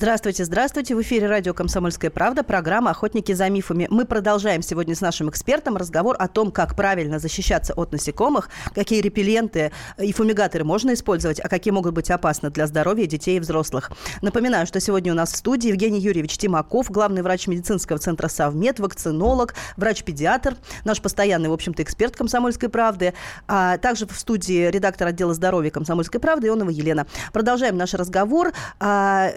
Здравствуйте, 0.00 0.46
здравствуйте. 0.46 0.94
В 0.94 1.02
эфире 1.02 1.26
радио 1.26 1.52
«Комсомольская 1.52 2.10
правда», 2.10 2.42
программа 2.42 2.90
«Охотники 2.90 3.32
за 3.32 3.50
мифами». 3.50 3.86
Мы 3.90 4.06
продолжаем 4.06 4.62
сегодня 4.62 4.94
с 4.94 5.02
нашим 5.02 5.28
экспертом 5.28 5.76
разговор 5.76 6.16
о 6.18 6.26
том, 6.26 6.50
как 6.52 6.74
правильно 6.74 7.18
защищаться 7.18 7.74
от 7.74 7.92
насекомых, 7.92 8.48
какие 8.74 9.02
репелленты 9.02 9.72
и 9.98 10.14
фумигаторы 10.14 10.64
можно 10.64 10.94
использовать, 10.94 11.38
а 11.38 11.50
какие 11.50 11.70
могут 11.72 11.92
быть 11.92 12.10
опасны 12.10 12.48
для 12.48 12.66
здоровья 12.66 13.04
детей 13.04 13.36
и 13.36 13.40
взрослых. 13.40 13.90
Напоминаю, 14.22 14.66
что 14.66 14.80
сегодня 14.80 15.12
у 15.12 15.14
нас 15.14 15.34
в 15.34 15.36
студии 15.36 15.68
Евгений 15.68 16.00
Юрьевич 16.00 16.38
Тимаков, 16.38 16.90
главный 16.90 17.20
врач 17.20 17.46
медицинского 17.46 17.98
центра 17.98 18.28
«Совмед», 18.28 18.80
вакцинолог, 18.80 19.54
врач-педиатр, 19.76 20.56
наш 20.86 21.02
постоянный, 21.02 21.50
в 21.50 21.52
общем-то, 21.52 21.82
эксперт 21.82 22.16
«Комсомольской 22.16 22.70
правды», 22.70 23.12
а 23.46 23.76
также 23.76 24.06
в 24.06 24.18
студии 24.18 24.70
редактор 24.70 25.08
отдела 25.08 25.34
здоровья 25.34 25.70
«Комсомольской 25.70 26.20
правды» 26.20 26.46
Ионова 26.46 26.70
Елена. 26.70 27.06
Продолжаем 27.34 27.76
наш 27.76 27.92
разговор. 27.92 28.54
А, 28.78 29.28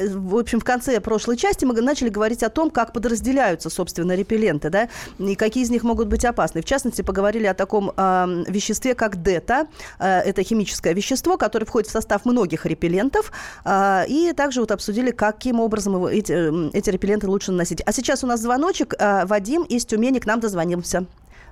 общем, 0.53 0.53
в 0.60 0.64
конце 0.64 1.00
прошлой 1.00 1.38
части 1.38 1.66
мы 1.66 1.74
начали 1.82 2.10
говорить 2.10 2.44
о 2.44 2.50
том, 2.50 2.70
как 2.70 2.94
подразделяются, 2.94 3.70
собственно, 3.70 4.16
репелленты, 4.16 4.70
да, 4.70 4.90
и 5.20 5.36
какие 5.36 5.64
из 5.64 5.70
них 5.70 5.84
могут 5.84 6.08
быть 6.08 6.26
опасны. 6.26 6.62
В 6.62 6.66
частности, 6.66 7.02
поговорили 7.02 7.46
о 7.46 7.54
таком 7.54 7.92
э, 7.96 8.44
веществе, 8.48 8.96
как 8.96 9.22
дета. 9.22 9.68
Э, 10.00 10.20
это 10.20 10.44
химическое 10.44 10.94
вещество, 10.94 11.38
которое 11.38 11.66
входит 11.66 11.90
в 11.90 11.92
состав 11.92 12.26
многих 12.26 12.66
репеллентов. 12.66 13.32
Э, 13.66 14.06
и 14.08 14.34
также 14.34 14.62
вот 14.62 14.72
обсудили, 14.72 15.12
каким 15.12 15.60
образом 15.60 16.06
эти, 16.06 16.76
эти 16.76 16.90
репелленты 16.90 17.28
лучше 17.28 17.52
наносить. 17.52 17.82
А 17.86 17.92
сейчас 17.92 18.24
у 18.24 18.28
нас 18.28 18.42
звоночек. 18.42 18.94
Э, 19.00 19.26
Вадим 19.26 19.64
из 19.64 19.86
Тюмени 19.86 20.20
к 20.20 20.26
нам 20.26 20.40
дозвонился. 20.40 21.06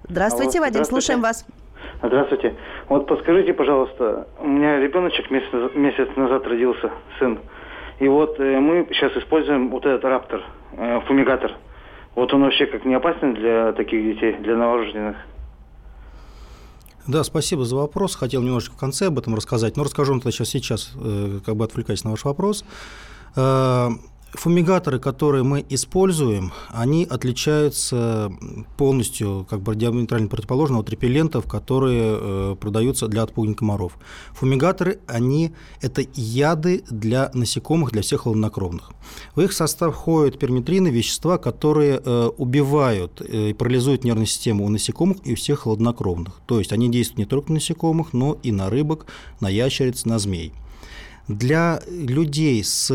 Здравствуйте, 0.07 0.57
Алло, 0.57 0.67
Вадим, 0.67 0.83
здравствуйте. 0.83 1.05
слушаем 1.05 1.21
вас. 1.21 1.45
Здравствуйте. 2.03 2.55
Вот 2.89 3.07
подскажите, 3.07 3.53
пожалуйста, 3.53 4.27
у 4.39 4.47
меня 4.47 4.79
ребеночек 4.79 5.29
месяц, 5.29 5.75
месяц 5.75 6.07
назад 6.15 6.45
родился, 6.47 6.91
сын. 7.19 7.39
И 8.01 8.07
вот 8.07 8.39
э, 8.39 8.59
мы 8.59 8.87
сейчас 8.93 9.15
используем 9.15 9.69
вот 9.69 9.85
этот 9.85 10.03
раптор, 10.03 10.43
э, 10.71 11.01
фумигатор. 11.07 11.55
Вот 12.15 12.33
он 12.33 12.41
вообще 12.41 12.65
как 12.65 12.83
не 12.83 12.95
опасен 12.95 13.35
для 13.35 13.73
таких 13.73 14.03
детей, 14.03 14.37
для 14.39 14.57
новорожденных? 14.57 15.17
Да, 17.07 17.23
спасибо 17.23 17.63
за 17.63 17.75
вопрос. 17.75 18.15
Хотел 18.15 18.41
немножечко 18.41 18.75
в 18.75 18.79
конце 18.79 19.07
об 19.07 19.19
этом 19.19 19.35
рассказать, 19.35 19.77
но 19.77 19.83
расскажу 19.83 20.17
это 20.17 20.31
сейчас, 20.31 20.49
сейчас 20.49 20.93
э, 20.95 21.41
как 21.45 21.55
бы 21.55 21.63
отвлекаясь 21.63 22.03
на 22.03 22.09
ваш 22.09 22.25
вопрос. 22.25 22.65
Э, 24.33 24.37
Фумигаторы, 24.37 24.99
которые 24.99 25.43
мы 25.43 25.65
используем, 25.69 26.51
они 26.69 27.05
отличаются 27.09 28.31
полностью, 28.77 29.45
как 29.49 29.61
бы 29.61 29.75
диаметрально 29.75 30.29
противоположно 30.29 30.79
от 30.79 30.89
репеллентов, 30.89 31.47
которые 31.47 32.17
э, 32.19 32.55
продаются 32.59 33.07
для 33.07 33.23
отпугивания 33.23 33.55
комаров. 33.55 33.97
Фумигаторы, 34.33 34.99
они 35.07 35.51
это 35.81 36.03
яды 36.13 36.83
для 36.89 37.29
насекомых, 37.33 37.91
для 37.91 38.01
всех 38.01 38.21
холоднокровных. 38.21 38.91
В 39.35 39.41
их 39.41 39.53
состав 39.53 39.95
входят 39.95 40.39
перметрины, 40.39 40.87
вещества, 40.87 41.37
которые 41.37 42.01
э, 42.03 42.29
убивают 42.37 43.21
э, 43.21 43.49
и 43.49 43.53
парализуют 43.53 44.03
нервную 44.03 44.27
систему 44.27 44.65
у 44.65 44.69
насекомых 44.69 45.17
и 45.23 45.33
у 45.33 45.35
всех 45.35 45.61
холоднокровных. 45.61 46.41
То 46.45 46.59
есть 46.59 46.71
они 46.71 46.89
действуют 46.89 47.19
не 47.19 47.25
только 47.25 47.49
на 47.49 47.55
насекомых, 47.55 48.13
но 48.13 48.37
и 48.43 48.51
на 48.51 48.69
рыбок, 48.69 49.05
на 49.39 49.49
ящериц, 49.49 50.05
на 50.05 50.19
змей. 50.19 50.53
Для 51.31 51.81
людей 51.87 52.63
с 52.63 52.91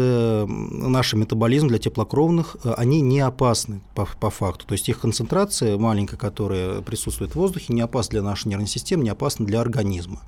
нашим 0.47 1.21
метаболизмом, 1.21 1.69
для 1.71 1.79
теплокровных, 1.79 2.57
э, 2.63 2.75
они 2.77 3.01
не 3.01 3.21
опасны 3.21 3.81
по, 3.95 4.07
по 4.21 4.31
факту. 4.31 4.67
То 4.67 4.73
есть 4.73 4.89
их 4.89 5.01
концентрация 5.01 5.79
маленькая, 5.79 6.17
которая 6.17 6.83
присутствует 6.83 7.33
в 7.33 7.37
воздухе, 7.37 7.73
не 7.73 7.81
опасна 7.81 8.13
для 8.13 8.23
нашей 8.23 8.49
нервной 8.49 8.69
системы, 8.69 9.05
не 9.05 9.11
опасна 9.11 9.47
для 9.47 9.61
организма. 9.61 10.21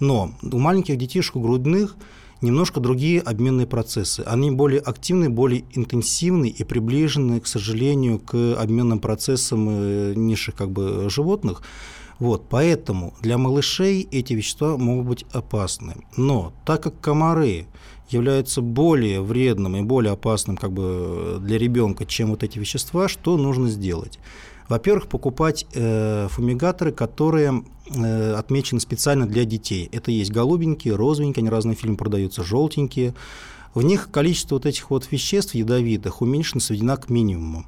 Но 0.00 0.32
у 0.42 0.58
маленьких 0.58 0.96
детишек, 0.98 1.36
у 1.36 1.40
грудных, 1.40 1.96
немножко 2.40 2.80
другие 2.80 3.20
обменные 3.20 3.66
процессы. 3.66 4.20
Они 4.20 4.50
более 4.50 4.80
активны, 4.80 5.28
более 5.28 5.64
интенсивны 5.72 6.48
и 6.48 6.64
приближены, 6.64 7.40
к 7.40 7.46
сожалению, 7.46 8.18
к 8.18 8.56
обменным 8.58 8.98
процессам 8.98 9.68
э, 9.70 10.14
низших 10.14 10.54
как 10.54 10.70
бы, 10.70 11.08
животных. 11.10 11.62
Вот, 12.20 12.48
поэтому 12.50 13.14
для 13.22 13.38
малышей 13.38 14.06
эти 14.10 14.34
вещества 14.34 14.76
могут 14.76 15.06
быть 15.06 15.24
опасны. 15.32 15.96
Но 16.16 16.52
так 16.66 16.82
как 16.82 17.00
комары 17.00 17.66
являются 18.10 18.60
более 18.60 19.22
вредным 19.22 19.74
и 19.76 19.80
более 19.80 20.12
опасным 20.12 20.58
как 20.58 20.70
бы 20.70 21.38
для 21.40 21.56
ребенка, 21.56 22.04
чем 22.04 22.30
вот 22.30 22.42
эти 22.42 22.58
вещества, 22.58 23.08
что 23.08 23.38
нужно 23.38 23.70
сделать? 23.70 24.18
Во-первых, 24.68 25.08
покупать 25.08 25.66
э, 25.74 26.28
фумигаторы, 26.30 26.92
которые 26.92 27.64
э, 27.88 28.34
отмечены 28.34 28.80
специально 28.80 29.26
для 29.26 29.44
детей. 29.44 29.88
Это 29.90 30.10
есть 30.10 30.30
голубенькие, 30.30 30.94
розовенькие, 30.94 31.42
они 31.42 31.50
разные 31.50 31.74
фильмы 31.74 31.96
продаются, 31.96 32.44
желтенькие. 32.44 33.14
В 33.74 33.82
них 33.82 34.10
количество 34.12 34.56
вот 34.56 34.66
этих 34.66 34.90
вот 34.90 35.10
веществ 35.10 35.54
ядовитых 35.54 36.20
уменьшено, 36.20 36.60
сведено 36.60 36.96
к 36.98 37.08
минимуму. 37.08 37.64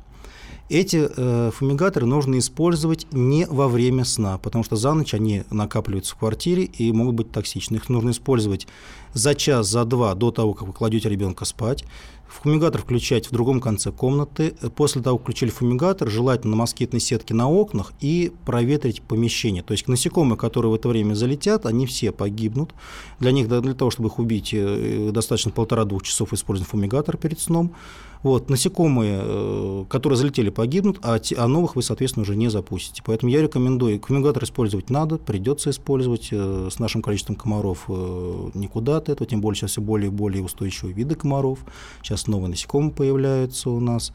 Эти 0.72 1.06
э, 1.06 1.50
фумигаторы 1.54 2.06
нужно 2.06 2.38
использовать 2.38 3.06
не 3.12 3.44
во 3.44 3.68
время 3.68 4.06
сна, 4.06 4.38
потому 4.38 4.64
что 4.64 4.74
за 4.74 4.94
ночь 4.94 5.12
они 5.12 5.44
накапливаются 5.50 6.14
в 6.14 6.18
квартире 6.18 6.64
и 6.64 6.90
могут 6.92 7.14
быть 7.14 7.30
токсичны. 7.30 7.76
Их 7.76 7.90
нужно 7.90 8.08
использовать 8.08 8.66
за 9.12 9.34
час, 9.34 9.68
за 9.68 9.84
два 9.84 10.14
до 10.14 10.30
того, 10.30 10.54
как 10.54 10.68
вы 10.68 10.72
кладете 10.72 11.10
ребенка 11.10 11.44
спать. 11.44 11.84
Фумигатор 12.26 12.80
включать 12.80 13.26
в 13.26 13.32
другом 13.32 13.60
конце 13.60 13.92
комнаты. 13.92 14.54
После 14.74 15.02
того, 15.02 15.18
как 15.18 15.24
включили 15.24 15.50
фумигатор, 15.50 16.08
желательно 16.08 16.52
на 16.52 16.56
москитной 16.56 17.00
сетке 17.00 17.34
на 17.34 17.50
окнах 17.50 17.92
и 18.00 18.32
проветрить 18.46 19.02
помещение. 19.02 19.62
То 19.62 19.72
есть 19.72 19.88
насекомые, 19.88 20.38
которые 20.38 20.72
в 20.72 20.74
это 20.74 20.88
время 20.88 21.12
залетят, 21.12 21.66
они 21.66 21.84
все 21.84 22.12
погибнут. 22.12 22.72
Для 23.18 23.32
них, 23.32 23.46
для 23.46 23.74
того, 23.74 23.90
чтобы 23.90 24.08
их 24.08 24.18
убить, 24.18 24.54
э, 24.54 25.10
достаточно 25.12 25.50
полтора-двух 25.50 26.02
часов 26.02 26.32
использовать 26.32 26.70
фумигатор 26.70 27.18
перед 27.18 27.38
сном. 27.38 27.74
Вот, 28.22 28.50
насекомые, 28.50 29.20
э, 29.22 29.84
которые 29.88 30.16
залетели, 30.16 30.50
погибнут, 30.50 30.98
а, 31.02 31.18
а 31.36 31.48
новых 31.48 31.76
вы, 31.76 31.82
соответственно, 31.82 32.22
уже 32.22 32.36
не 32.36 32.48
запустите. 32.48 33.02
Поэтому 33.04 33.32
я 33.32 33.42
рекомендую, 33.42 34.00
фумигатор 34.00 34.44
использовать 34.44 34.90
надо, 34.90 35.18
придется 35.18 35.70
использовать. 35.70 36.28
Э, 36.30 36.68
с 36.70 36.78
нашим 36.78 37.02
количеством 37.02 37.36
комаров 37.36 37.88
никуда 37.88 38.98
от 38.98 39.08
этого, 39.08 39.28
тем 39.28 39.40
более 39.40 39.58
сейчас 39.58 39.72
все 39.72 39.80
более 39.80 40.08
и 40.08 40.10
более 40.10 40.42
устойчивые 40.42 40.94
виды 40.94 41.14
комаров. 41.14 41.60
Сейчас 42.02 42.26
новые 42.26 42.50
насекомые 42.50 42.92
появляются 42.92 43.70
у 43.70 43.80
нас 43.80 44.12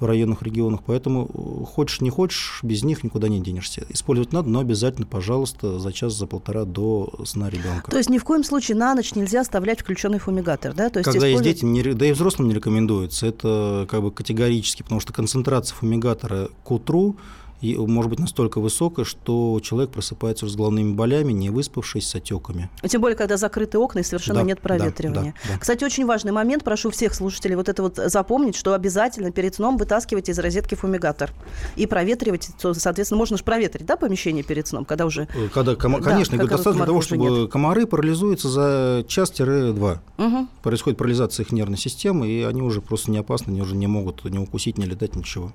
в 0.00 0.06
районных 0.06 0.42
регионах, 0.42 0.80
поэтому 0.84 1.28
э, 1.32 1.64
хочешь 1.66 2.00
не 2.00 2.10
хочешь, 2.10 2.60
без 2.62 2.82
них 2.82 3.04
никуда 3.04 3.28
не 3.28 3.40
денешься. 3.40 3.84
Использовать 3.90 4.32
надо, 4.32 4.48
но 4.48 4.60
обязательно, 4.60 5.06
пожалуйста, 5.06 5.78
за 5.78 5.92
час, 5.92 6.14
за 6.14 6.26
полтора 6.26 6.64
до 6.64 7.12
сна 7.24 7.50
ребенка. 7.50 7.90
То 7.90 7.98
есть 7.98 8.08
ни 8.08 8.18
в 8.18 8.24
коем 8.24 8.42
случае 8.42 8.76
на 8.76 8.94
ночь 8.94 9.14
нельзя 9.14 9.40
оставлять 9.40 9.80
включенный 9.80 10.18
фумигатор, 10.18 10.74
да? 10.74 10.88
То 10.88 11.00
есть 11.00 11.04
Когда 11.04 11.28
использовать... 11.28 11.46
есть 11.46 11.60
дети, 11.60 11.64
не, 11.64 11.94
да 11.94 12.06
и 12.06 12.12
взрослым 12.12 12.48
не 12.48 12.54
рекомендуется, 12.54 13.26
это 13.26 13.86
как 13.90 14.02
бы 14.02 14.10
категорически, 14.10 14.82
потому 14.82 15.00
что 15.00 15.12
концентрация 15.12 15.74
фумигатора 15.74 16.48
к 16.64 16.70
утру 16.70 17.16
и 17.60 17.76
может 17.76 18.10
быть 18.10 18.18
настолько 18.18 18.60
высокая, 18.60 19.04
что 19.04 19.60
человек 19.62 19.90
просыпается 19.90 20.46
с 20.48 20.56
головными 20.56 20.92
болями, 20.92 21.32
не 21.32 21.50
выспавшись, 21.50 22.08
с 22.08 22.14
отеками. 22.14 22.70
Тем 22.88 23.00
более, 23.00 23.16
когда 23.16 23.36
закрыты 23.36 23.78
окна 23.78 24.00
и 24.00 24.02
совершенно 24.02 24.40
да, 24.40 24.46
нет 24.46 24.60
проветривания. 24.60 25.32
Да, 25.32 25.48
да, 25.48 25.54
да. 25.54 25.58
Кстати, 25.58 25.84
очень 25.84 26.06
важный 26.06 26.32
момент, 26.32 26.64
прошу 26.64 26.90
всех 26.90 27.14
слушателей 27.14 27.56
вот 27.56 27.68
это 27.68 27.82
вот 27.82 27.96
запомнить, 27.96 28.56
что 28.56 28.74
обязательно 28.74 29.30
перед 29.30 29.54
сном 29.54 29.76
вытаскивать 29.76 30.28
из 30.28 30.38
розетки 30.38 30.74
фумигатор 30.74 31.30
и 31.76 31.86
проветривать, 31.86 32.50
соответственно, 32.58 33.18
можно 33.18 33.36
же 33.36 33.44
проветрить, 33.44 33.86
да, 33.86 33.96
помещение 33.96 34.42
перед 34.42 34.66
сном, 34.66 34.84
когда 34.84 35.06
уже... 35.06 35.28
Э, 35.34 35.48
когда, 35.52 35.74
ком... 35.74 36.00
да, 36.00 36.10
конечно, 36.10 36.38
достаточно 36.38 36.72
для 36.72 36.86
того, 36.86 37.00
чтобы 37.02 37.24
нет. 37.24 37.50
комары 37.50 37.86
парализуются 37.86 38.48
за 38.48 39.04
час-два. 39.06 40.02
Угу. 40.18 40.48
Происходит 40.62 40.98
парализация 40.98 41.44
их 41.44 41.52
нервной 41.52 41.78
системы, 41.78 42.28
и 42.28 42.42
они 42.42 42.62
уже 42.62 42.80
просто 42.80 43.10
не 43.10 43.18
опасны, 43.18 43.50
они 43.50 43.62
уже 43.62 43.76
не 43.76 43.86
могут 43.86 44.24
не 44.24 44.38
укусить, 44.38 44.78
не 44.78 44.86
летать, 44.86 45.16
ничего. 45.16 45.52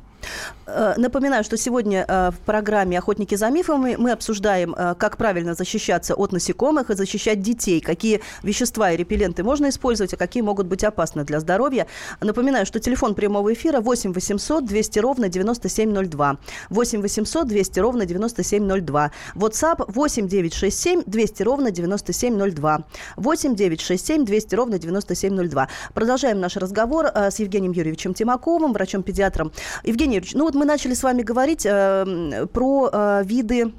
Э, 0.66 0.94
напоминаю, 0.98 1.44
что 1.44 1.58
сегодня 1.58 1.95
э, 2.08 2.32
в 2.32 2.40
программе 2.46 2.98
«Охотники 2.98 3.36
за 3.36 3.50
мифами» 3.50 3.96
мы 3.96 4.12
обсуждаем, 4.12 4.74
э, 4.74 4.96
как 4.96 5.18
правильно 5.18 5.54
защищаться 5.54 6.16
от 6.16 6.32
насекомых 6.32 6.90
и 6.90 6.96
защищать 6.96 7.42
детей, 7.42 7.80
какие 7.80 8.22
вещества 8.44 8.92
и 8.92 8.98
репелленты 8.98 9.44
можно 9.44 9.70
использовать, 9.70 10.14
а 10.14 10.18
какие 10.18 10.44
могут 10.44 10.68
быть 10.68 10.84
опасны 10.84 11.24
для 11.24 11.40
здоровья. 11.40 11.88
Напоминаю, 12.22 12.66
что 12.66 12.80
телефон 12.80 13.16
прямого 13.16 13.54
эфира 13.54 13.80
8 13.80 14.14
800 14.14 14.66
200 14.66 15.00
ровно 15.00 15.30
9702. 15.30 16.38
8 16.70 17.02
800 17.02 17.48
200 17.48 17.80
ровно 17.80 18.06
9702. 18.06 19.12
WhatsApp 19.36 19.86
8 19.88 20.28
967 20.28 21.04
200 21.06 21.44
ровно 21.44 21.72
9702. 21.72 22.84
8 23.16 23.56
967 23.56 24.26
200 24.26 24.56
ровно 24.56 24.80
9702. 24.80 25.68
Продолжаем 25.94 26.40
наш 26.40 26.58
разговор 26.58 27.06
с 27.06 27.40
Евгением 27.40 27.72
Юрьевичем 27.72 28.14
Тимаковым, 28.14 28.74
врачом-педиатром. 28.74 29.52
Евгений 29.84 30.16
Юрьевич, 30.16 30.34
ну 30.36 30.46
вот 30.46 30.56
мы 30.56 30.66
начали 30.66 30.94
с 30.94 31.04
вами 31.04 31.22
говорить 31.22 31.66
э, 32.06 32.48
про 32.48 32.90
э, 32.92 33.24
виды 33.26 33.72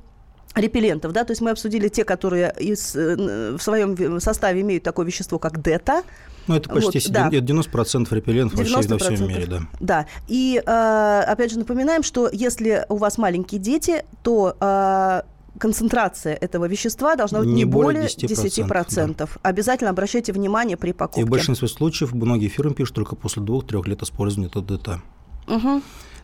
репеллентов, 0.54 1.12
да, 1.12 1.24
то 1.24 1.32
есть 1.32 1.42
мы 1.42 1.50
обсудили 1.50 1.88
те, 1.88 2.04
которые 2.04 2.54
из, 2.58 2.96
э, 2.96 3.56
в 3.56 3.62
своем 3.62 4.20
составе 4.20 4.62
имеют 4.62 4.84
такое 4.84 5.04
вещество, 5.06 5.38
как 5.38 5.62
дета. 5.62 6.02
Ну, 6.46 6.54
это 6.54 6.68
почти 6.68 6.98
вот, 6.98 7.12
да. 7.12 7.28
90% 7.28 8.14
репеллентов 8.14 8.60
90%. 8.60 8.72
вообще 8.72 8.88
во 8.88 8.98
всем 8.98 9.28
мире, 9.28 9.46
да. 9.46 9.60
Да, 9.80 10.06
и, 10.28 10.62
э, 10.64 11.20
опять 11.26 11.52
же, 11.52 11.58
напоминаем, 11.58 12.02
что 12.02 12.28
если 12.32 12.86
у 12.88 12.96
вас 12.96 13.18
маленькие 13.18 13.60
дети, 13.60 14.04
то 14.22 15.24
концентрация 15.58 16.34
этого 16.34 16.66
вещества 16.66 17.16
должна 17.16 17.40
быть 17.40 17.48
не, 17.48 17.54
Не 17.54 17.64
более 17.64 18.02
более 18.02 18.08
10%. 18.08 18.66
10%, 18.68 19.28
Обязательно 19.42 19.90
обращайте 19.90 20.32
внимание 20.32 20.76
при 20.76 20.90
И 20.90 20.92
покупке. 20.92 21.24
в 21.24 21.28
большинстве 21.28 21.68
случаев 21.68 22.12
многие 22.12 22.48
фирмы 22.48 22.74
пишут 22.74 22.94
только 22.94 23.16
после 23.16 23.42
двух-трех 23.42 23.86
лет 23.86 24.02
использования 24.02 24.48
этого 24.48 24.64
ДТ. 24.64 25.00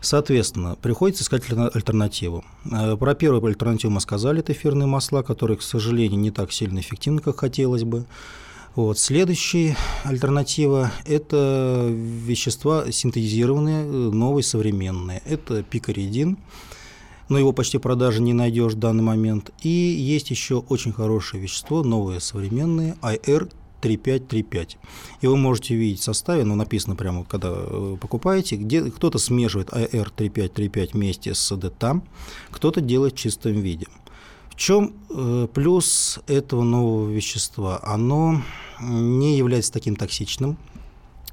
Соответственно, 0.03 0.75
приходится 0.81 1.23
искать 1.23 1.43
альтерна- 1.43 1.69
альтернативу. 1.73 2.43
Э, 2.69 2.97
Про 2.97 3.15
первую 3.15 3.43
альтернативу 3.45 3.93
мы 3.93 4.01
сказали, 4.01 4.41
это 4.41 4.51
эфирные 4.51 4.85
масла, 4.85 5.23
которые, 5.23 5.57
к 5.57 5.61
сожалению, 5.61 6.19
не 6.19 6.29
так 6.29 6.51
сильно 6.51 6.79
эффективны, 6.79 7.21
как 7.21 7.39
хотелось 7.39 7.83
бы. 7.85 8.05
Вот. 8.75 8.99
Следующая 8.99 9.77
альтернатива– 10.03 10.91
это 11.05 11.87
вещества 11.89 12.91
синтезированные, 12.91 13.85
э, 13.85 13.87
новые, 13.87 14.43
современные. 14.43 15.21
Это 15.25 15.63
пикоридин, 15.63 16.37
но 17.29 17.39
его 17.39 17.53
почти 17.53 17.77
в 17.77 17.81
продаже 17.81 18.21
не 18.21 18.33
найдешь 18.33 18.73
в 18.73 18.79
данный 18.79 19.03
момент. 19.03 19.51
И 19.61 19.69
есть 19.69 20.31
еще 20.31 20.55
очень 20.67 20.91
хорошее 20.91 21.41
вещество, 21.41 21.81
новое, 21.81 22.19
современное, 22.19 22.97
IR 23.01 23.49
3535. 23.83 24.77
И 25.21 25.27
вы 25.27 25.35
можете 25.35 25.73
увидеть 25.75 25.99
в 25.99 26.03
составе, 26.03 26.45
ну, 26.45 26.55
написано 26.55 26.95
прямо, 26.95 27.25
когда 27.25 27.49
э, 27.51 27.97
покупаете, 27.99 28.55
где 28.55 28.81
кто-то 28.83 29.19
смешивает 29.19 29.69
IR 29.69 30.09
3535 30.15 30.93
вместе 30.93 31.33
с 31.35 31.55
ДТАМ, 31.55 32.03
кто-то 32.49 32.79
делает 32.79 33.13
в 33.13 33.17
чистом 33.17 33.53
виде. 33.53 33.87
В 34.49 34.55
чем 34.55 34.93
э, 35.09 35.47
плюс 35.53 36.19
этого 36.27 36.63
нового 36.63 37.09
вещества? 37.09 37.79
Оно 37.83 38.41
не 38.79 39.37
является 39.37 39.73
таким 39.73 39.95
токсичным, 39.97 40.57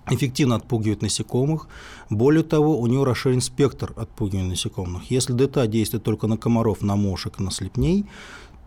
эффективно 0.08 0.56
отпугивает 0.56 1.02
насекомых. 1.02 1.68
Более 2.08 2.42
того, 2.42 2.80
у 2.80 2.86
него 2.88 3.04
расширен 3.04 3.40
спектр 3.40 3.92
отпугивания 3.96 4.50
насекомых. 4.50 5.10
Если 5.10 5.34
ДТА 5.34 5.68
действует 5.68 6.02
только 6.02 6.26
на 6.26 6.36
комаров, 6.36 6.82
на 6.82 6.96
мошек, 6.96 7.38
на 7.38 7.52
слепней, 7.52 8.06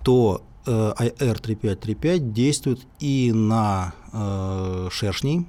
то 0.03 0.41
IR3535 0.71 2.19
действует 2.31 2.81
и 2.99 3.31
на 3.33 3.93
э, 4.11 4.87
шершней, 4.91 5.45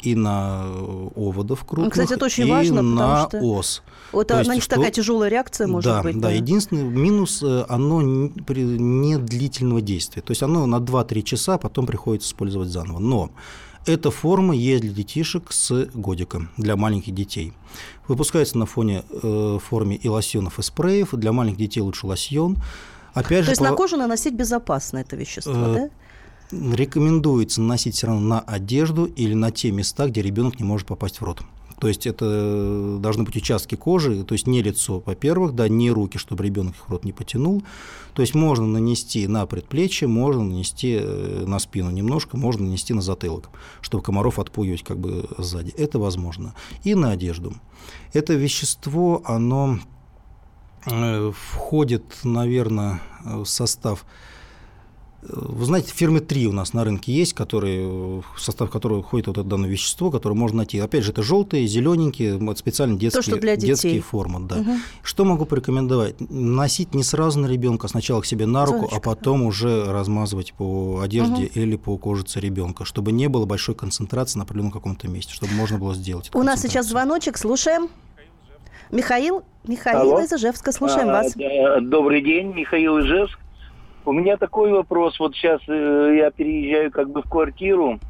и 0.00 0.14
на 0.14 0.62
э, 0.64 1.08
оводов 1.16 1.64
крупных, 1.64 1.92
Кстати, 1.92 2.14
это 2.14 2.24
очень 2.26 2.46
и 2.46 2.50
важно, 2.50 2.82
на 2.82 3.28
что 3.28 3.38
ос. 3.38 3.82
Вот 4.12 4.28
То 4.28 4.34
на 4.34 4.38
есть, 4.40 4.50
них 4.52 4.62
что- 4.62 4.76
такая 4.76 4.90
тяжелая 4.90 5.28
реакция 5.30 5.66
может 5.66 5.92
да, 5.92 6.02
быть. 6.02 6.18
Да, 6.20 6.30
единственный 6.30 6.84
минус, 6.84 7.42
э, 7.42 7.64
оно 7.68 8.00
не 8.02 9.16
длительного 9.18 9.80
действия. 9.80 10.22
То 10.22 10.30
есть 10.30 10.42
оно 10.42 10.66
на 10.66 10.76
2-3 10.80 11.22
часа, 11.22 11.58
потом 11.58 11.86
приходится 11.86 12.28
использовать 12.28 12.68
заново. 12.68 12.98
Но 13.00 13.30
эта 13.86 14.10
форма 14.10 14.54
есть 14.54 14.82
для 14.82 14.92
детишек 14.92 15.50
с 15.52 15.88
годиком, 15.94 16.50
для 16.56 16.76
маленьких 16.76 17.14
детей. 17.14 17.52
Выпускается 18.06 18.58
на 18.58 18.66
фоне 18.66 19.02
э, 19.10 19.58
форме 19.62 19.96
и 19.96 20.08
лосьонов, 20.08 20.58
и 20.58 20.62
спреев. 20.62 21.10
Для 21.12 21.32
маленьких 21.32 21.58
детей 21.58 21.80
лучше 21.80 22.06
лосьон. 22.06 22.56
Опять 23.14 23.40
То 23.40 23.44
же, 23.44 23.50
есть 23.52 23.60
на 23.60 23.70
по- 23.70 23.76
кожу 23.76 23.96
наносить 23.96 24.34
безопасно 24.34 24.98
это 24.98 25.16
вещество, 25.16 25.52
Э, 25.54 25.74
да? 25.74 25.90
рекомендуется 26.74 27.60
наносить 27.60 27.94
все 27.96 28.06
равно 28.06 28.20
на 28.26 28.40
одежду 28.40 29.04
или 29.04 29.34
на 29.34 29.50
те 29.50 29.70
места, 29.70 30.06
где 30.08 30.22
ребенок 30.22 30.58
не 30.58 30.64
может 30.64 30.86
попасть 30.86 31.20
в 31.20 31.24
рот. 31.24 31.42
То 31.80 31.86
есть 31.86 32.08
это 32.08 32.98
должны 33.00 33.22
быть 33.22 33.36
участки 33.36 33.76
кожи, 33.76 34.24
то 34.24 34.32
есть 34.32 34.48
не 34.48 34.62
лицо, 34.62 35.00
во-первых, 35.06 35.54
да, 35.54 35.68
не 35.68 35.92
руки, 35.92 36.18
чтобы 36.18 36.42
ребенок 36.42 36.74
их 36.74 36.88
в 36.88 36.90
рот 36.90 37.04
не 37.04 37.12
потянул. 37.12 37.62
То 38.14 38.22
есть 38.22 38.34
можно 38.34 38.66
нанести 38.66 39.28
на 39.28 39.46
предплечье, 39.46 40.08
можно 40.08 40.42
нанести 40.42 40.98
э, 41.00 41.44
на 41.46 41.60
спину 41.60 41.90
немножко, 41.92 42.36
можно 42.36 42.64
нанести 42.66 42.94
на 42.94 43.00
затылок, 43.00 43.50
чтобы 43.80 44.02
комаров 44.02 44.40
отпугивать 44.40 44.82
как 44.82 44.98
бы 44.98 45.28
сзади. 45.38 45.70
Это 45.76 46.00
возможно. 46.00 46.54
И 46.82 46.96
на 46.96 47.12
одежду. 47.12 47.54
Это 48.12 48.34
вещество, 48.34 49.22
оно 49.24 49.78
входит, 50.84 52.04
наверное, 52.24 53.00
в 53.24 53.44
состав 53.44 54.04
вы 55.22 55.64
знаете, 55.64 55.92
фирмы 55.92 56.20
три 56.20 56.46
у 56.46 56.52
нас 56.52 56.72
на 56.72 56.84
рынке 56.84 57.12
есть, 57.12 57.32
которые, 57.34 57.88
в 57.88 58.24
состав 58.38 58.70
которого 58.70 59.02
входит 59.02 59.26
вот 59.26 59.38
это 59.38 59.48
данное 59.48 59.68
вещество, 59.68 60.10
которое 60.10 60.36
можно 60.36 60.58
найти. 60.58 60.78
Опять 60.78 61.04
же, 61.04 61.10
это 61.10 61.22
желтые, 61.22 61.66
зелененькие, 61.66 62.38
специально 62.56 62.96
детские, 62.96 63.22
что 63.22 63.36
для 63.36 63.56
детей. 63.56 63.68
детские 63.68 64.00
формы. 64.00 64.46
Да. 64.46 64.78
Что 65.02 65.24
могу 65.24 65.44
порекомендовать? 65.44 66.14
Носить 66.30 66.94
не 66.94 67.02
сразу 67.02 67.40
на 67.40 67.46
ребенка, 67.46 67.88
сначала 67.88 68.20
к 68.20 68.26
себе 68.26 68.46
на 68.46 68.64
руку, 68.64 68.78
Зоночка, 68.78 68.96
а 68.96 69.00
потом 69.00 69.42
уже 69.42 69.84
размазывать 69.90 70.52
по 70.52 71.00
одежде 71.00 71.46
или 71.46 71.76
по 71.76 71.98
кожице 71.98 72.38
ребенка, 72.38 72.84
чтобы 72.84 73.10
не 73.10 73.28
было 73.28 73.44
большой 73.44 73.74
концентрации 73.74 74.38
на 74.38 74.44
определенном 74.44 74.72
каком-то 74.72 75.08
месте, 75.08 75.34
чтобы 75.34 75.52
можно 75.52 75.78
было 75.78 75.94
сделать. 75.94 76.30
У 76.32 76.42
нас 76.42 76.62
сейчас 76.62 76.86
звоночек, 76.86 77.38
слушаем. 77.38 77.88
Михаил, 78.90 79.44
Михаил 79.66 80.00
Алло. 80.00 80.20
из 80.20 80.32
Ижевска, 80.32 80.72
слушаем 80.72 81.10
А, 81.10 81.22
вас. 81.22 81.34
Добрый 81.82 82.22
день, 82.22 82.54
Михаил 82.54 82.98
Ижевск. 83.00 83.38
У 84.04 84.12
меня 84.12 84.36
такой 84.38 84.72
вопрос. 84.72 85.18
Вот 85.18 85.34
сейчас 85.34 85.60
э, 85.68 86.14
я 86.18 86.30
переезжаю 86.30 86.90
как 86.90 87.10
бы 87.10 87.22
в 87.22 87.28
квартиру. 87.28 88.00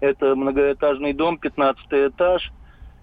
Это 0.00 0.34
многоэтажный 0.34 1.14
дом, 1.14 1.38
15 1.38 1.86
этаж. 1.90 2.52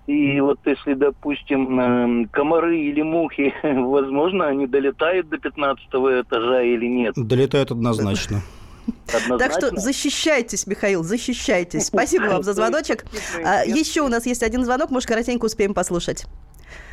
И 0.06 0.40
вот 0.40 0.60
если, 0.66 0.94
допустим, 0.94 1.80
э, 1.80 2.28
комары 2.32 2.80
или 2.80 3.02
мухи, 3.02 3.54
возможно, 3.64 4.46
они 4.48 4.68
долетают 4.68 5.28
до 5.30 5.40
15 5.40 5.86
этажа 5.88 6.62
или 6.62 6.86
нет? 6.86 7.16
Долетают 7.18 7.72
однозначно. 7.72 8.42
Однозначно? 9.08 9.38
Так 9.40 9.52
что 9.52 9.80
защищайтесь, 9.80 10.68
Михаил, 10.68 11.04
защищайтесь. 11.04 11.88
Спасибо 11.88 12.26
вам 12.26 12.44
за 12.44 12.54
звоночек. 12.54 13.06
А, 13.44 13.64
Еще 13.66 14.02
у 14.02 14.08
нас 14.08 14.28
есть 14.28 14.44
один 14.44 14.64
звонок, 14.64 14.92
может, 14.92 15.10
коротенько 15.10 15.46
успеем 15.46 15.74
послушать. 15.74 16.26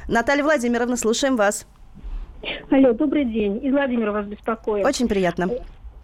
Наталья 0.09 0.43
Владимировна, 0.43 0.97
слушаем 0.97 1.37
вас. 1.37 1.67
Алло, 2.71 2.93
добрый 2.93 3.25
день. 3.25 3.65
Из 3.65 3.73
Владимира 3.73 4.13
вас 4.13 4.27
беспокоит. 4.27 4.85
Очень 4.85 5.09
приятно. 5.09 5.49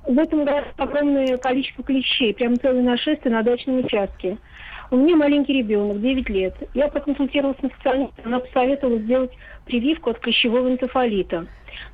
В 0.06 0.18
этом 0.18 0.44
году 0.44 0.66
огромное 0.76 1.36
количество 1.36 1.84
клещей, 1.84 2.32
прям 2.32 2.58
целое 2.58 2.82
нашествие 2.82 3.34
на 3.34 3.42
дачном 3.42 3.78
участке. 3.84 4.38
У 4.90 4.96
меня 4.96 5.16
маленький 5.16 5.52
ребенок, 5.52 6.00
9 6.00 6.28
лет. 6.30 6.54
Я 6.72 6.88
проконсультировалась 6.88 7.60
на 7.60 7.68
специалиста, 7.68 8.22
она 8.24 8.38
посоветовала 8.40 8.98
сделать 9.00 9.30
прививку 9.66 10.10
от 10.10 10.18
клещевого 10.18 10.70
энцефалита. 10.70 11.46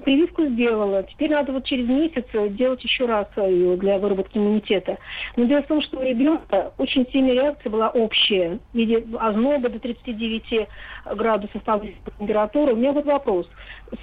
Прививку 0.04 0.46
сделала. 0.46 1.02
Теперь 1.02 1.32
надо 1.32 1.52
вот 1.52 1.64
через 1.64 1.88
месяц 1.88 2.24
делать 2.52 2.84
еще 2.84 3.06
раз 3.06 3.26
ее 3.36 3.76
для 3.76 3.98
выработки 3.98 4.38
иммунитета. 4.38 4.98
Но 5.36 5.44
дело 5.44 5.62
в 5.62 5.66
том, 5.66 5.82
что 5.82 5.98
у 5.98 6.02
ребенка 6.02 6.72
очень 6.78 7.04
сильная 7.10 7.34
реакция 7.34 7.70
была 7.70 7.90
общая. 7.90 8.60
В 8.72 8.76
виде 8.76 9.04
озноба 9.18 9.68
до 9.68 9.80
39 9.80 10.68
градусов 11.16 11.62
повысилась 11.64 11.98
температура. 12.18 12.72
У 12.72 12.76
меня 12.76 12.92
вот 12.92 13.04
вопрос. 13.04 13.50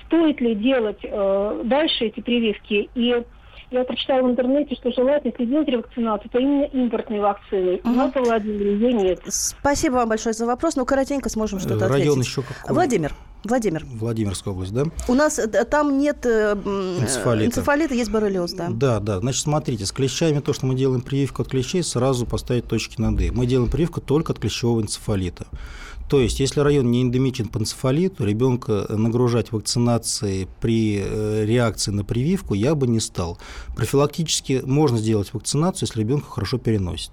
Стоит 0.05 0.41
ли 0.41 0.53
делать 0.55 0.99
э, 1.03 1.61
дальше 1.63 2.05
эти 2.05 2.19
прививки? 2.19 2.89
И 2.93 3.23
я 3.71 3.83
прочитала 3.83 4.21
в 4.27 4.31
интернете, 4.31 4.75
что 4.75 4.91
желательно, 4.91 5.31
если 5.31 5.45
делать 5.51 5.67
ревакцинацию, 5.69 6.29
то 6.29 6.39
именно 6.39 6.63
импортные 6.65 7.21
вакцины. 7.21 7.79
У 7.83 7.89
нас 7.89 8.13
во 8.13 8.21
Владимире 8.21 8.73
ее 8.73 8.93
нет. 8.93 9.19
Спасибо 9.27 9.95
вам 9.95 10.09
большое 10.09 10.33
за 10.33 10.45
вопрос. 10.45 10.75
Ну, 10.75 10.85
коротенько 10.85 11.29
сможем 11.29 11.59
что-то 11.59 11.85
Э, 11.85 11.87
Район 11.87 12.11
ответить. 12.19 12.27
еще 12.29 12.41
какой? 12.41 12.73
Владимир, 12.75 13.13
Владимир, 13.43 13.83
Владимирская 13.85 14.53
область, 14.53 14.73
да? 14.73 14.83
у 15.07 15.13
нас 15.13 15.39
э, 15.39 15.47
там 15.65 15.97
нет 15.97 16.25
э, 16.25 16.53
Энцефалита. 16.53 17.45
энцефалита, 17.47 17.93
есть 17.93 18.11
боррелиоз, 18.11 18.53
да. 18.53 18.67
Да, 18.69 18.99
да. 18.99 19.19
Значит, 19.19 19.41
смотрите, 19.43 19.85
с 19.85 19.91
клещами 19.91 20.39
то, 20.39 20.53
что 20.53 20.65
мы 20.65 20.75
делаем 20.75 21.01
прививку 21.01 21.41
от 21.41 21.47
клещей, 21.47 21.81
сразу 21.83 22.25
поставить 22.25 22.67
точки 22.67 22.99
над 22.99 23.19
«и». 23.21 23.31
Мы 23.31 23.45
делаем 23.45 23.71
прививку 23.71 24.01
только 24.01 24.33
от 24.33 24.39
клещевого 24.39 24.81
энцефалита. 24.81 25.47
То 26.11 26.19
есть, 26.19 26.41
если 26.41 26.59
район 26.59 26.91
не 26.91 27.03
эндемичен 27.03 27.47
по 27.47 27.57
энцефалиту, 27.57 28.25
ребенка 28.25 28.85
нагружать 28.89 29.53
вакцинацией 29.53 30.49
при 30.59 31.01
э, 31.01 31.45
реакции 31.45 31.91
на 31.91 32.03
прививку 32.03 32.53
я 32.53 32.75
бы 32.75 32.85
не 32.85 32.99
стал. 32.99 33.37
Профилактически 33.77 34.61
можно 34.65 34.97
сделать 34.97 35.33
вакцинацию, 35.33 35.87
если 35.87 36.01
ребенка 36.01 36.29
хорошо 36.29 36.57
переносит. 36.57 37.11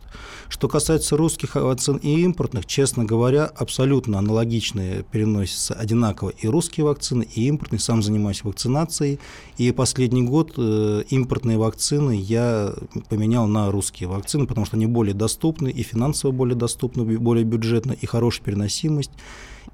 Что 0.48 0.66
касается 0.66 1.16
русских 1.16 1.54
вакцин 1.54 1.98
и 1.98 2.22
импортных, 2.22 2.66
честно 2.66 3.04
говоря, 3.04 3.44
абсолютно 3.44 4.18
аналогичные 4.18 5.04
переносятся 5.04 5.74
одинаково 5.74 6.30
и 6.30 6.48
русские 6.48 6.84
вакцины, 6.84 7.22
и 7.22 7.46
импортные. 7.46 7.78
Сам 7.78 8.02
занимаюсь 8.02 8.42
вакцинацией, 8.42 9.20
и 9.58 9.70
последний 9.70 10.22
год 10.22 10.54
э, 10.56 11.04
импортные 11.08 11.56
вакцины 11.56 12.16
я 12.20 12.74
поменял 13.08 13.46
на 13.46 13.70
русские 13.70 14.08
вакцины, 14.08 14.48
потому 14.48 14.66
что 14.66 14.76
они 14.76 14.87
более 14.87 15.14
доступны, 15.14 15.68
и 15.68 15.84
финансово 15.84 16.32
более 16.32 16.56
доступны, 16.56 17.04
более 17.16 17.44
бюджетно, 17.44 17.92
и 17.92 18.04
хорошая 18.04 18.42
переносимость. 18.88 19.11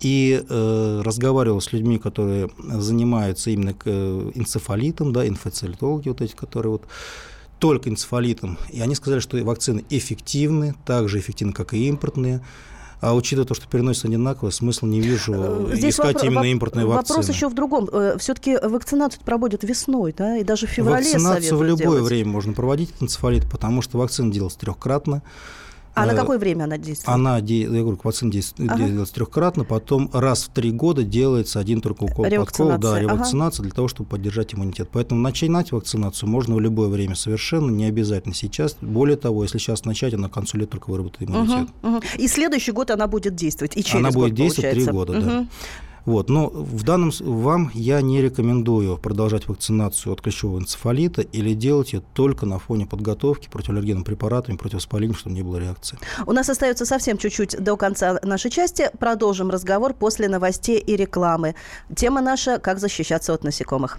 И 0.01 0.45
э, 0.49 1.03
разговаривал 1.05 1.61
с 1.61 1.73
людьми, 1.73 1.99
которые 1.99 2.51
занимаются 2.59 3.51
именно 3.51 3.75
э, 3.85 4.31
энцефалитом, 4.35 5.13
да, 5.13 5.27
инфоцелитологи 5.27 6.09
вот 6.09 6.21
эти, 6.21 6.35
которые 6.35 6.73
вот 6.73 6.83
только 7.61 7.91
энцефалитом. 7.91 8.59
И 8.71 8.81
они 8.81 8.97
сказали, 8.97 9.21
что 9.21 9.37
вакцины 9.45 9.85
эффективны, 9.91 10.75
так 10.85 11.09
же 11.09 11.21
эффективны, 11.21 11.53
как 11.53 11.75
и 11.75 11.89
импортные. 11.89 12.45
А 13.01 13.15
учитывая 13.15 13.47
то, 13.47 13.55
что 13.55 13.69
переносится 13.69 14.09
одинаково, 14.09 14.51
смысла 14.51 14.87
не 14.89 15.01
вижу 15.01 15.33
Э, 15.35 15.71
Здесь 15.75 15.95
искать 15.95 16.17
вопро- 16.17 16.27
именно 16.27 16.45
импортные 16.45 16.87
вакцины. 16.87 17.19
Вопрос 17.19 17.35
еще 17.35 17.49
в 17.49 17.55
другом. 17.55 17.89
Все-таки 18.19 18.57
вакцинацию 18.61 19.23
проводят 19.25 19.63
весной, 19.63 20.13
да, 20.17 20.39
и 20.39 20.45
даже 20.45 20.67
в 20.67 20.71
феврале 20.71 21.05
Вакцинацию 21.05 21.57
в 21.57 21.63
любое 21.63 21.79
делать. 21.99 22.05
время 22.05 22.31
можно 22.31 22.53
проводить 22.53 22.91
от 22.97 23.05
энцефалита, 23.05 23.47
потому 23.49 23.81
что 23.81 23.97
вакцина 23.99 24.33
делалась 24.33 24.57
трехкратно. 24.57 25.23
А 25.95 26.07
на 26.07 26.13
Э, 26.13 26.17
какое 26.17 26.39
время 26.39 26.65
она 26.65 26.77
действует? 26.77 27.09
Она, 27.09 27.39
я 27.39 27.69
говорю, 27.69 27.99
вакцина 28.03 28.31
действует 28.31 28.71
Ага. 28.71 29.05
трехкратно, 29.07 29.65
потом 29.65 30.11
раз 30.13 30.45
в 30.45 30.49
три 30.49 30.73
года 30.73 31.05
делается 31.05 31.61
один 31.61 31.81
только 31.81 32.05
укол 32.05 32.25
подкол, 32.25 32.31
Ревакцинация, 32.33 32.79
да, 32.79 32.91
ага. 32.91 33.01
ревакцинация 33.01 33.63
для 33.63 33.73
того, 33.73 33.89
чтобы 33.89 34.09
поддержать 34.11 34.55
иммунитет. 34.55 34.89
Поэтому 34.93 35.21
начинать 35.21 35.73
вакцинацию 35.73 36.29
можно 36.29 36.55
в 36.57 36.61
любое 36.61 36.89
время 36.89 37.15
совершенно, 37.15 37.71
не 37.71 37.85
обязательно 37.85 38.35
сейчас. 38.35 38.77
Более 38.81 39.17
того, 39.17 39.43
если 39.45 39.59
сейчас 39.59 39.85
начать, 39.85 40.15
она 40.15 40.29
к 40.29 40.33
концу 40.33 40.59
лет 40.59 40.71
только 40.71 40.91
выработает 40.91 41.31
иммунитет. 41.31 41.69
Мгм, 41.83 41.93
мгм. 41.95 42.03
И 42.19 42.27
следующий 42.29 42.73
год 42.73 42.91
она 42.91 43.07
будет 43.07 43.35
действовать. 43.35 43.77
И 43.77 43.83
через 43.85 44.01
Она 44.01 44.11
год, 44.11 44.25
будет 44.25 44.35
действовать 44.35 44.71
три 44.73 44.85
года, 44.85 45.13
да. 45.21 45.47
Вот, 46.05 46.29
но 46.29 46.49
в 46.49 46.83
данном 46.83 47.11
вам 47.21 47.71
я 47.75 48.01
не 48.01 48.21
рекомендую 48.21 48.99
продолжать 48.99 49.49
вакцинацию 49.49 50.13
от 50.13 50.21
клещевого 50.21 50.59
энцефалита 50.59 51.23
или 51.23 51.55
делать 51.55 51.93
ее 51.93 52.03
только 52.13 52.47
на 52.47 52.59
фоне 52.59 52.87
подготовки 52.87 53.49
противоаллергенным 53.51 54.05
препаратами, 54.05 54.57
противовоспалением, 54.57 55.17
чтобы 55.17 55.35
не 55.35 55.43
было 55.43 55.59
реакции. 55.59 55.99
У 56.27 56.33
нас 56.33 56.49
остается 56.49 56.85
совсем 56.85 57.19
чуть-чуть 57.19 57.63
до 57.63 57.77
конца 57.77 58.19
нашей 58.23 58.51
части. 58.51 58.91
Продолжим 58.99 59.51
разговор 59.51 59.95
после 59.95 60.29
новостей 60.29 60.79
и 60.79 60.97
рекламы. 60.97 61.55
Тема 61.95 62.21
наша 62.21 62.59
«Как 62.59 62.79
защищаться 62.79 63.33
от 63.33 63.45
насекомых». 63.45 63.99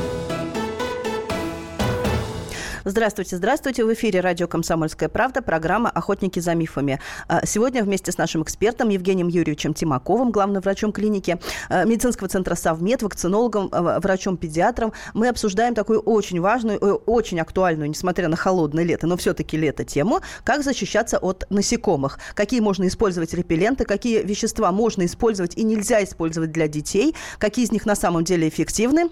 Здравствуйте, 2.83 3.35
здравствуйте. 3.35 3.85
В 3.85 3.93
эфире 3.93 4.21
радио 4.21 4.47
«Комсомольская 4.47 5.07
правда», 5.07 5.43
программа 5.43 5.91
«Охотники 5.91 6.39
за 6.39 6.55
мифами». 6.55 6.99
А, 7.27 7.45
Сегодня 7.45 7.83
вместе 7.83 8.11
с 8.11 8.17
нашим 8.17 8.41
экспертом 8.41 8.89
Евгением 8.89 9.27
Юрьевичем 9.27 9.75
Тимаковым, 9.75 10.31
главным 10.31 10.63
врачом 10.63 10.91
клиники 10.91 11.39
а, 11.69 11.83
медицинского 11.83 12.27
центра 12.27 12.55
«Совмед», 12.55 13.03
вакцинологом, 13.03 13.69
а, 13.71 13.99
врачом-педиатром, 13.99 14.93
мы 15.13 15.27
обсуждаем 15.27 15.75
такую 15.75 15.99
очень 15.99 16.41
важную, 16.41 16.79
э, 16.79 16.91
очень 17.05 17.39
актуальную, 17.39 17.87
несмотря 17.87 18.27
на 18.29 18.35
холодное 18.35 18.83
лето, 18.83 19.05
но 19.05 19.15
все-таки 19.15 19.57
лето 19.57 19.83
тему, 19.83 20.21
как 20.43 20.63
защищаться 20.63 21.19
от 21.19 21.45
насекомых. 21.51 22.17
Какие 22.33 22.61
можно 22.61 22.87
использовать 22.87 23.35
репелленты, 23.35 23.85
какие 23.85 24.23
вещества 24.23 24.71
можно 24.71 25.05
использовать 25.05 25.55
и 25.55 25.63
нельзя 25.63 26.03
использовать 26.03 26.51
для 26.51 26.67
детей, 26.67 27.15
какие 27.37 27.65
из 27.65 27.71
них 27.71 27.85
на 27.85 27.93
самом 27.93 28.23
деле 28.23 28.49
эффективны. 28.49 29.11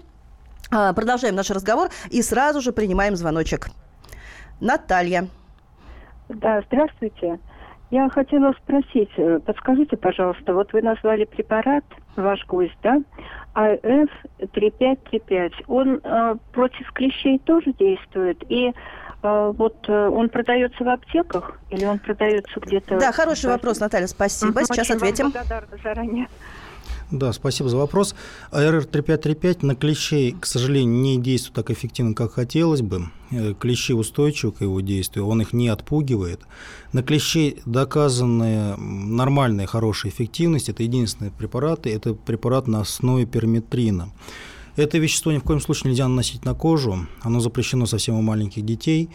А, 0.70 0.92
Продолжаем 0.92 1.34
наш 1.34 1.50
разговор 1.50 1.88
и 2.10 2.22
сразу 2.22 2.60
же 2.60 2.72
принимаем 2.72 3.16
звоночек. 3.16 3.68
Наталья. 4.60 5.26
Да, 6.28 6.62
здравствуйте. 6.66 7.40
Я 7.90 8.08
хотела 8.08 8.52
спросить, 8.52 9.10
э, 9.16 9.40
подскажите, 9.44 9.96
пожалуйста, 9.96 10.54
вот 10.54 10.72
вы 10.72 10.80
назвали 10.80 11.24
препарат, 11.24 11.82
ваш 12.14 12.46
гость, 12.46 12.78
да, 12.84 13.00
АФ-3535. 13.54 15.52
Он 15.66 16.00
э, 16.02 16.36
против 16.52 16.92
клещей 16.92 17.40
тоже 17.40 17.72
действует? 17.72 18.44
И 18.48 18.68
э, 18.68 19.52
вот 19.56 19.76
э, 19.88 20.08
он 20.08 20.28
продается 20.28 20.84
в 20.84 20.88
аптеках 20.88 21.58
или 21.70 21.84
он 21.84 21.98
продается 21.98 22.60
где-то... 22.60 22.96
Да, 23.00 23.10
хороший 23.10 23.50
вопрос, 23.50 23.80
Наталья, 23.80 24.06
спасибо. 24.06 24.62
Сейчас 24.62 24.88
очень 24.88 24.94
вам 24.94 25.02
ответим. 25.02 25.30
благодарна 25.32 25.76
заранее. 25.82 26.28
Да, 27.10 27.32
спасибо 27.32 27.68
за 27.68 27.76
вопрос. 27.76 28.14
АРР-3535 28.52 29.66
на 29.66 29.74
клещей, 29.74 30.32
к 30.38 30.46
сожалению, 30.46 30.94
не 30.94 31.18
действует 31.18 31.54
так 31.54 31.70
эффективно, 31.70 32.14
как 32.14 32.34
хотелось 32.34 32.82
бы. 32.82 33.10
Э, 33.32 33.54
Клещи 33.58 33.92
устойчивы 33.92 34.52
к 34.52 34.60
его 34.60 34.80
действию, 34.80 35.26
он 35.26 35.42
их 35.42 35.52
не 35.52 35.68
отпугивает. 35.68 36.40
На 36.92 37.02
клещей 37.02 37.58
доказанная 37.66 38.74
м, 38.74 39.16
нормальная, 39.16 39.66
хорошая 39.66 40.12
эффективность. 40.12 40.68
Это 40.68 40.84
единственные 40.84 41.32
препараты, 41.32 41.90
это 41.92 42.14
препарат 42.14 42.68
на 42.68 42.80
основе 42.80 43.26
перметрина. 43.26 44.12
Это 44.76 44.98
вещество 44.98 45.32
ни 45.32 45.38
в 45.38 45.42
коем 45.42 45.60
случае 45.60 45.90
нельзя 45.90 46.06
наносить 46.06 46.44
на 46.44 46.54
кожу, 46.54 47.06
оно 47.22 47.40
запрещено 47.40 47.86
совсем 47.86 48.14
у 48.14 48.22
маленьких 48.22 48.64
детей. 48.64 49.10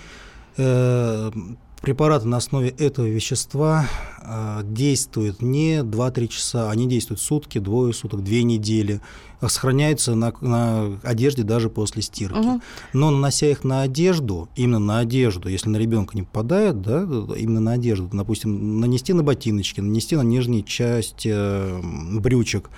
Препараты 1.85 2.27
на 2.27 2.37
основе 2.37 2.69
этого 2.69 3.05
вещества 3.05 3.85
э, 4.19 4.61
действуют 4.63 5.43
не 5.43 5.81
2-3 5.83 6.27
часа, 6.29 6.71
они 6.71 6.87
действуют 6.87 7.21
сутки, 7.21 7.59
двое 7.59 7.93
суток, 7.93 8.23
две 8.23 8.41
недели, 8.41 9.01
сохраняются 9.39 10.15
на, 10.15 10.33
на 10.41 10.99
одежде 11.03 11.43
даже 11.43 11.69
после 11.69 12.01
стирки. 12.01 12.39
Мгм. 12.39 12.61
Но 12.93 13.11
нанося 13.11 13.45
их 13.51 13.63
на 13.63 13.83
одежду, 13.83 14.49
именно 14.55 14.79
на 14.79 14.97
одежду, 14.97 15.47
если 15.47 15.69
на 15.69 15.77
ребенка 15.77 16.17
не 16.17 16.23
попадает, 16.23 16.81
да, 16.81 17.03
именно 17.37 17.59
на 17.59 17.73
одежду, 17.73 18.09
допустим, 18.11 18.79
нанести 18.79 19.13
на 19.13 19.21
ботиночки, 19.21 19.79
нанести 19.79 20.15
на 20.15 20.23
нижнюю 20.23 20.63
часть 20.63 21.27
э, 21.27 21.81
брючек, 22.19 22.71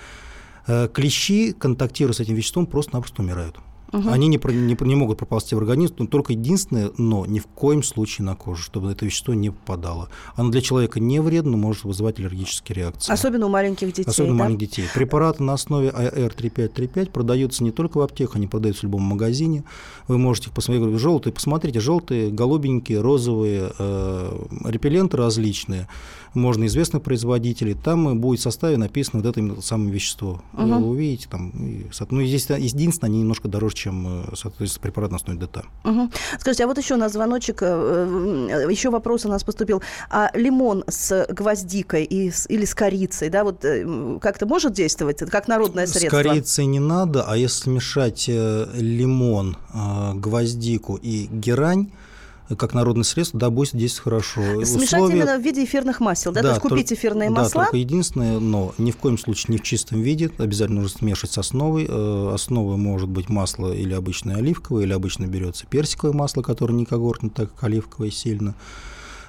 э, 0.66 0.86
клещи, 0.92 1.52
контактируя 1.52 2.12
с 2.12 2.20
этим 2.20 2.34
веществом, 2.34 2.66
просто-напросто 2.66 3.22
умирают. 3.22 3.56
Мгм. 3.92 4.08
Они 4.10 4.28
не, 4.28 4.36
не, 4.36 4.76
не 4.78 4.94
могут 4.94 5.18
проползти 5.18 5.54
в 5.54 5.58
организм, 5.58 5.94
но 5.98 6.06
только 6.06 6.32
единственное, 6.32 6.90
но 6.98 7.24
ни 7.26 7.38
в 7.38 7.46
коем 7.46 7.82
случае 7.82 8.26
на 8.26 8.34
кожу, 8.34 8.62
чтобы 8.62 8.92
это 8.92 9.04
вещество 9.04 9.32
не 9.34 9.50
попадало. 9.50 10.08
Оно 10.34 10.50
для 10.50 10.60
человека 10.60 11.00
не 11.00 11.20
вредно, 11.20 11.52
но 11.52 11.56
может 11.56 11.84
вызывать 11.84 12.18
аллергические 12.18 12.76
реакции. 12.76 13.12
Особенно 13.12 13.46
у 13.46 13.48
маленьких 13.48 13.88
детей, 13.88 14.04
Особенно 14.06 14.34
у 14.34 14.38
да? 14.38 14.44
маленьких 14.44 14.68
детей. 14.68 14.84
Препараты 14.94 15.42
на 15.42 15.54
основе 15.54 15.88
AR3535 15.88 17.10
продаются 17.10 17.64
не 17.64 17.70
только 17.70 17.98
в 17.98 18.02
аптеках, 18.02 18.36
они 18.36 18.46
продаются 18.46 18.80
в 18.80 18.84
любом 18.84 19.02
магазине. 19.02 19.64
Вы 20.06 20.18
можете 20.18 20.48
их 20.48 20.54
посмотреть, 20.54 20.82
говорю, 20.82 20.98
желтые, 20.98 21.32
посмотрите, 21.32 21.80
желтые, 21.80 22.30
голубенькие, 22.30 23.00
розовые, 23.00 23.72
э, 23.78 24.46
репелленты 24.66 25.16
различные. 25.16 25.88
Можно 26.34 26.66
известных 26.66 27.02
производителей. 27.02 27.74
Там 27.74 28.18
будет 28.20 28.40
в 28.40 28.42
составе 28.42 28.76
написано 28.76 29.22
вот 29.22 29.28
это 29.28 29.40
именно 29.40 29.62
самое 29.62 29.90
вещество. 29.90 30.42
Вы 30.52 30.66
Мгм. 30.66 30.84
увидите 30.84 31.28
там. 31.30 31.50
и, 31.50 31.86
ну, 32.10 32.22
здесь 32.24 32.48
единственное, 32.50 33.10
они 33.10 33.20
немножко 33.20 33.48
дороже, 33.48 33.74
чем 33.74 34.24
э, 34.24 34.34
соответственно, 34.36 34.82
препарат 34.82 35.10
на 35.10 35.16
основе 35.16 35.38
ДТ. 35.38 35.64
Мгм. 35.84 36.10
Скажите, 36.38 36.64
а 36.64 36.66
вот 36.66 36.78
еще 36.78 36.94
у 36.94 36.98
нас 36.98 37.12
звоночек, 37.12 37.58
э, 37.62 37.66
э, 38.66 38.70
еще 38.70 38.90
вопрос 38.90 39.24
у 39.26 39.28
нас 39.28 39.42
поступил. 39.44 39.82
А 40.10 40.30
лимон 40.34 40.84
с 40.88 41.26
гвоздикой 41.30 42.04
и 42.04 42.30
с- 42.30 42.46
или 42.48 42.64
с 42.64 42.74
корицей, 42.74 43.28
да, 43.30 43.44
вот 43.44 43.64
как-то 44.20 44.46
может 44.46 44.72
действовать? 44.72 45.18
Как 45.30 45.48
народное 45.48 45.86
С 45.86 45.92
средство? 45.92 46.22
корицей 46.22 46.66
не 46.66 46.80
надо, 46.80 47.24
а 47.26 47.36
если 47.36 47.62
смешать 47.62 48.26
э, 48.28 48.66
лимон, 48.74 49.56
гвоздику 50.14 50.96
и 50.96 51.26
герань, 51.30 51.90
как 52.56 52.72
народное 52.74 53.04
средство, 53.04 53.38
да, 53.38 53.50
будет 53.50 53.70
здесь 53.70 53.98
хорошо. 53.98 54.40
Смешать 54.64 54.94
Условия- 55.00 55.16
именно 55.16 55.38
в 55.38 55.42
виде 55.42 55.64
эфирных 55.64 56.00
масел, 56.00 56.32
да? 56.32 56.40
То 56.42 56.48
есть 56.48 56.60
купить 56.60 56.88
только- 56.88 56.94
эфирные 56.94 57.28
да, 57.30 57.34
масла, 57.42 57.64
только 57.64 57.76
единственное, 57.76 58.38
но 58.40 58.74
ни 58.78 58.90
в 58.90 58.96
коем 58.96 59.18
случае 59.18 59.52
не 59.52 59.58
в 59.58 59.62
чистом 59.62 60.00
виде, 60.00 60.30
обязательно 60.38 60.80
нужно 60.82 60.98
смешивать 60.98 61.32
с 61.32 61.38
основой. 61.38 61.86
Э, 61.88 62.30
Основой 62.34 62.76
может 62.76 63.08
быть 63.08 63.28
масло 63.28 63.72
или 63.72 63.92
обычное 63.92 64.36
оливковое, 64.36 64.84
или 64.84 64.92
обычно 64.92 65.26
берется 65.26 65.66
персиковое 65.66 66.14
масло, 66.14 66.42
которое 66.42 66.74
не 66.74 66.84
когортно, 66.86 67.30
так 67.30 67.52
как 67.54 67.64
оливковое 67.64 68.10
сильно. 68.10 68.54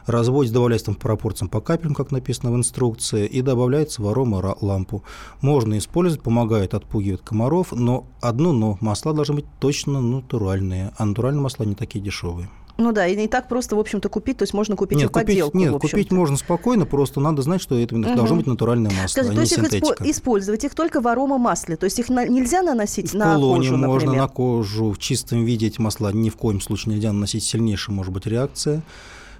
Разводится, 0.05 0.55
добавляется 0.55 0.85
там 0.87 0.95
по 0.95 1.01
пропорциям 1.01 1.49
по 1.49 1.61
капелькам, 1.61 1.93
как 1.93 2.11
написано 2.11 2.51
в 2.51 2.55
инструкции, 2.55 3.27
и 3.27 3.41
добавляется 3.43 4.01
в 4.01 4.07
арома 4.07 4.55
лампу. 4.59 5.03
Можно 5.41 5.77
использовать, 5.77 6.23
помогает 6.23 6.73
отпугивать 6.73 7.21
комаров, 7.23 7.73
но 7.73 8.07
одно 8.21 8.51
но, 8.51 8.77
масла 8.81 9.13
должны 9.13 9.35
быть 9.35 9.45
точно 9.59 10.01
натуральные, 10.01 10.93
а 10.97 11.05
натуральные 11.05 11.41
масла 11.43 11.65
не 11.65 11.75
такие 11.75 12.03
дешевые. 12.03 12.49
Ну 12.79 12.91
да, 12.91 13.05
и 13.07 13.15
не 13.15 13.27
так 13.27 13.47
просто, 13.47 13.75
в 13.75 13.79
общем-то, 13.79 14.09
купить, 14.09 14.37
то 14.37 14.43
есть 14.43 14.53
можно 14.53 14.75
купить 14.75 14.97
Нет, 14.97 15.09
купить, 15.09 15.27
подделку, 15.27 15.57
нет 15.57 15.71
купить 15.73 16.11
можно 16.11 16.37
спокойно, 16.37 16.85
просто 16.85 17.19
надо 17.19 17.41
знать, 17.41 17.61
что 17.61 17.77
это 17.77 17.95
Мгм. 17.95 18.15
должно 18.15 18.35
быть 18.37 18.47
натуральное 18.47 18.91
масло, 18.91 19.21
Скажите, 19.23 19.31
а 19.33 19.35
то 19.35 19.41
есть 19.41 19.51
их 19.57 19.83
испо- 19.83 20.09
использовать 20.11 20.63
их 20.63 20.73
только 20.73 21.01
в 21.01 21.07
аромамасле, 21.07 21.75
то 21.75 21.83
есть 21.85 21.99
их 21.99 22.09
на- 22.09 22.27
нельзя 22.27 22.61
наносить 22.61 23.11
В 23.11 23.13
на 23.15 23.35
кожу, 23.35 23.75
можно 23.77 23.87
например? 23.87 24.15
на 24.21 24.27
кожу 24.27 24.91
в 24.91 24.97
чистом 24.97 25.45
виде 25.45 25.67
эти 25.67 25.79
масла 25.79 26.11
ни 26.11 26.29
в 26.29 26.35
коем 26.35 26.61
случае 26.61 26.95
нельзя 26.95 27.11
наносить, 27.13 27.43
сильнейшая 27.43 27.95
может 27.95 28.13
быть 28.13 28.25
реакция. 28.25 28.81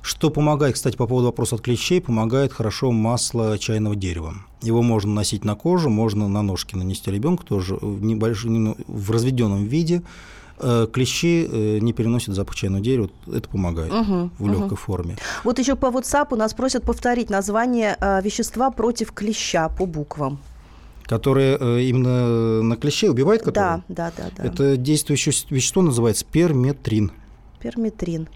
Что 0.01 0.29
помогает, 0.29 0.75
кстати, 0.75 0.95
по 0.95 1.07
поводу 1.07 1.25
вопроса 1.27 1.55
от 1.55 1.61
клещей, 1.61 1.99
помогает 1.99 2.53
хорошо 2.53 2.89
масло 2.91 3.57
чайного 3.59 3.97
дерева. 3.97 4.33
Его 4.61 4.81
можно 4.81 5.13
носить 5.13 5.43
на 5.43 5.55
кожу, 5.55 5.89
можно 5.89 6.29
на 6.29 6.41
ножки 6.41 6.75
нанести 6.75 7.11
ребенку 7.11 7.43
тоже 7.43 7.75
в, 7.75 8.01
небольшом, 8.01 8.63
ну, 8.63 8.77
в 8.87 9.11
разведенном 9.11 9.65
виде. 9.65 10.01
Э, 10.61 10.87
Клещи 10.91 11.47
э, 11.49 11.79
не 11.79 11.93
переносят 11.93 12.35
запах 12.35 12.55
чайного 12.55 12.83
дерева, 12.83 13.09
это 13.27 13.47
помогает 13.49 13.91
Мгм, 13.93 14.31
в 14.37 14.47
легкой 14.47 14.65
мгм. 14.67 14.75
форме. 14.75 15.17
Вот 15.43 15.57
еще 15.59 15.75
по 15.75 15.87
WhatsApp 15.87 16.27
у 16.31 16.35
нас 16.35 16.53
просят 16.53 16.83
повторить 16.83 17.29
название 17.29 17.95
э, 17.99 18.21
вещества 18.21 18.69
против 18.71 19.11
клеща 19.13 19.69
по 19.69 19.85
буквам. 19.85 20.39
которое 21.05 21.57
э, 21.59 21.81
именно 21.83 22.61
на 22.61 22.75
клещей 22.75 23.09
убивает, 23.09 23.41
которое? 23.41 23.83
Да, 23.87 24.11
да, 24.11 24.11
да, 24.15 24.29
да. 24.37 24.43
Это 24.43 24.77
действующее 24.77 25.33
вещество 25.49 25.81
называется 25.81 26.23
перметрин. 26.23 27.11
Перметрин. 27.59 28.27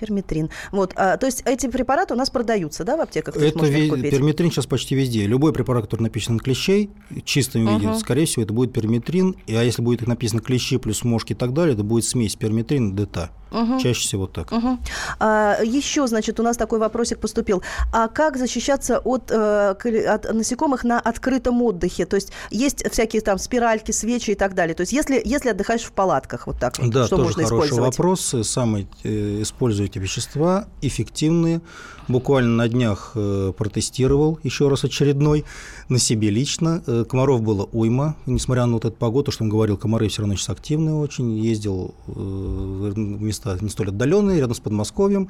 Перметрин. 0.00 0.48
Вот, 0.72 0.92
а, 0.96 1.16
то 1.18 1.26
есть 1.26 1.42
эти 1.44 1.66
препараты 1.66 2.14
у 2.14 2.16
нас 2.16 2.30
продаются, 2.30 2.84
да, 2.84 2.96
в 2.96 3.00
аптеках? 3.02 3.36
Это 3.36 3.58
ве- 3.66 3.88
купить? 3.88 4.10
перметрин 4.10 4.50
сейчас 4.50 4.66
почти 4.66 4.94
везде. 4.94 5.26
Любой 5.26 5.52
препарат, 5.52 5.84
который 5.84 6.02
написан 6.02 6.36
на 6.36 6.40
клещей, 6.40 6.90
в 7.10 7.20
чистом 7.22 7.66
виде, 7.66 7.94
скорее 7.98 8.24
всего, 8.24 8.42
это 8.44 8.52
будет 8.54 8.72
перметрин. 8.72 9.36
И, 9.46 9.54
а 9.54 9.62
если 9.62 9.82
будет 9.82 10.06
написано 10.06 10.40
клещи 10.40 10.78
плюс 10.78 11.04
мошки 11.04 11.32
и 11.32 11.36
так 11.36 11.52
далее, 11.52 11.74
это 11.74 11.84
будет 11.84 12.04
смесь 12.04 12.34
перметрин 12.36 12.90
и 12.90 12.92
ДТА. 13.04 13.30
Мгм. 13.50 13.78
Чаще 13.80 14.00
всего 14.00 14.26
так. 14.28 14.52
Мгм. 14.52 14.78
А, 15.18 15.58
еще, 15.64 16.06
значит, 16.06 16.38
у 16.38 16.42
нас 16.44 16.56
такой 16.56 16.78
вопросик 16.78 17.18
поступил. 17.18 17.62
А 17.92 18.06
как 18.06 18.36
защищаться 18.36 19.00
от, 19.00 19.30
э, 19.32 19.70
от 20.08 20.32
насекомых 20.32 20.84
на 20.84 21.00
открытом 21.00 21.60
отдыхе? 21.62 22.06
То 22.06 22.14
есть 22.14 22.32
есть 22.50 22.88
всякие 22.90 23.22
там 23.22 23.38
спиральки, 23.38 23.90
свечи 23.90 24.30
и 24.30 24.34
так 24.36 24.54
далее. 24.54 24.74
То 24.76 24.82
есть 24.82 24.92
если, 24.92 25.20
если 25.24 25.48
отдыхаешь 25.50 25.82
в 25.82 25.90
палатках, 25.92 26.46
вот 26.46 26.60
так 26.60 26.78
вот, 26.78 26.90
Да, 26.90 27.06
что 27.06 27.16
тоже 27.16 27.26
можно 27.30 27.44
хороший 27.44 27.66
использовать? 27.66 27.98
вопрос. 27.98 28.34
Самые 28.44 28.86
э, 29.02 29.42
используйте 29.90 30.00
вещества 30.00 30.68
эффективные. 30.82 31.60
Буквально 32.08 32.56
на 32.56 32.68
днях 32.68 33.12
э, 33.14 33.52
протестировал 33.56 34.38
еще 34.42 34.68
раз 34.68 34.84
очередной 34.84 35.44
на 35.88 35.98
себе 35.98 36.30
лично. 36.30 36.82
Э, 36.86 37.04
комаров 37.08 37.42
было 37.42 37.68
уйма, 37.72 38.16
несмотря 38.26 38.66
на 38.66 38.74
вот 38.74 38.84
эту 38.84 38.96
погоду, 38.96 39.30
что 39.30 39.44
он 39.44 39.50
говорил, 39.50 39.76
комары 39.76 40.08
все 40.08 40.22
равно 40.22 40.34
сейчас 40.34 40.50
активные 40.50 40.94
очень. 40.94 41.38
Ездил 41.38 41.94
э, 42.08 42.12
в 42.12 42.98
места 43.22 43.56
не 43.60 43.68
столь 43.68 43.88
отдаленные, 43.88 44.38
рядом 44.38 44.54
с 44.54 44.60
Подмосковьем. 44.60 45.28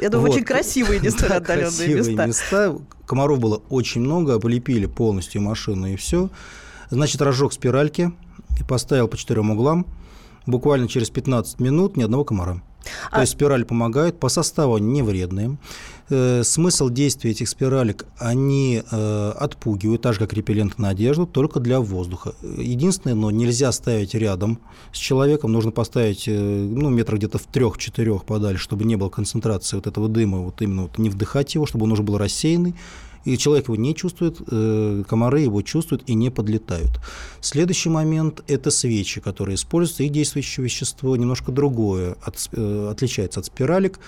Я 0.00 0.08
думаю, 0.08 0.28
Вот. 0.28 0.36
очень 0.36 0.44
красивые, 0.44 1.00
не 1.00 1.10
столь 1.10 1.28
Да, 1.28 1.36
отдаленные 1.36 1.94
места. 1.96 2.26
места. 2.26 2.76
Комаров 3.06 3.38
было 3.38 3.60
очень 3.68 4.00
много, 4.00 4.34
облепили 4.34 4.86
полностью 4.86 5.42
машину 5.42 5.86
и 5.86 5.96
все. 5.96 6.30
Значит, 6.90 7.20
разжег 7.22 7.52
спиральки 7.52 8.12
и 8.58 8.64
поставил 8.64 9.08
по 9.08 9.16
четырем 9.16 9.50
углам. 9.50 9.86
Буквально 10.46 10.88
через 10.88 11.10
15 11.10 11.60
минут 11.60 11.96
ни 11.96 12.02
одного 12.02 12.24
комара. 12.24 12.62
А 13.10 13.16
То 13.16 13.20
есть 13.22 13.32
спирали 13.32 13.64
помогают, 13.64 14.18
по 14.18 14.28
составу 14.28 14.74
они 14.74 14.86
не 14.86 15.02
вредные. 15.02 15.56
Э, 16.10 16.42
смысл 16.44 16.90
действия 16.90 17.30
этих 17.30 17.48
спиралек, 17.48 18.04
они 18.18 18.82
э, 18.90 19.32
отпугивают, 19.38 20.02
так 20.02 20.14
же 20.14 20.18
как 20.18 20.32
репелленты 20.32 20.74
на 20.76 20.90
одежду, 20.90 21.26
только 21.26 21.60
для 21.60 21.80
воздуха. 21.80 22.34
Единственное, 22.42 23.14
но 23.14 23.30
нельзя 23.30 23.72
ставить 23.72 24.14
рядом 24.14 24.58
с 24.92 24.98
человеком, 24.98 25.52
нужно 25.52 25.70
поставить 25.70 26.24
э, 26.26 26.38
ну, 26.38 26.90
метров 26.90 27.18
где-то 27.18 27.38
в 27.38 27.44
трех-четырех 27.44 28.24
подальше, 28.24 28.62
чтобы 28.62 28.84
не 28.84 28.96
было 28.96 29.08
концентрации 29.08 29.76
вот 29.76 29.86
этого 29.86 30.08
дыма, 30.08 30.38
вот 30.38 30.60
именно 30.60 30.82
вот 30.82 30.98
не 30.98 31.08
вдыхать 31.08 31.54
его, 31.54 31.66
чтобы 31.66 31.84
он 31.84 31.92
уже 31.92 32.02
был 32.02 32.18
рассеянный. 32.18 32.74
И 33.24 33.36
человек 33.38 33.66
его 33.68 33.76
не 33.76 33.94
чувствует, 33.94 34.38
э, 34.50 35.04
комары 35.08 35.40
его 35.40 35.62
чувствуют 35.62 36.02
и 36.06 36.14
не 36.14 36.30
подлетают. 36.30 37.00
Следующий 37.40 37.88
момент– 37.88 38.42
это 38.48 38.70
свечи, 38.70 39.20
которые 39.20 39.54
используются. 39.54 40.02
Их 40.02 40.12
действующее 40.12 40.64
вещество 40.64 41.16
немножко 41.16 41.52
другое, 41.52 42.16
от 42.22 42.48
э, 42.52 42.88
отличается 42.90 43.40
от 43.40 43.46
спиралек. 43.46 44.00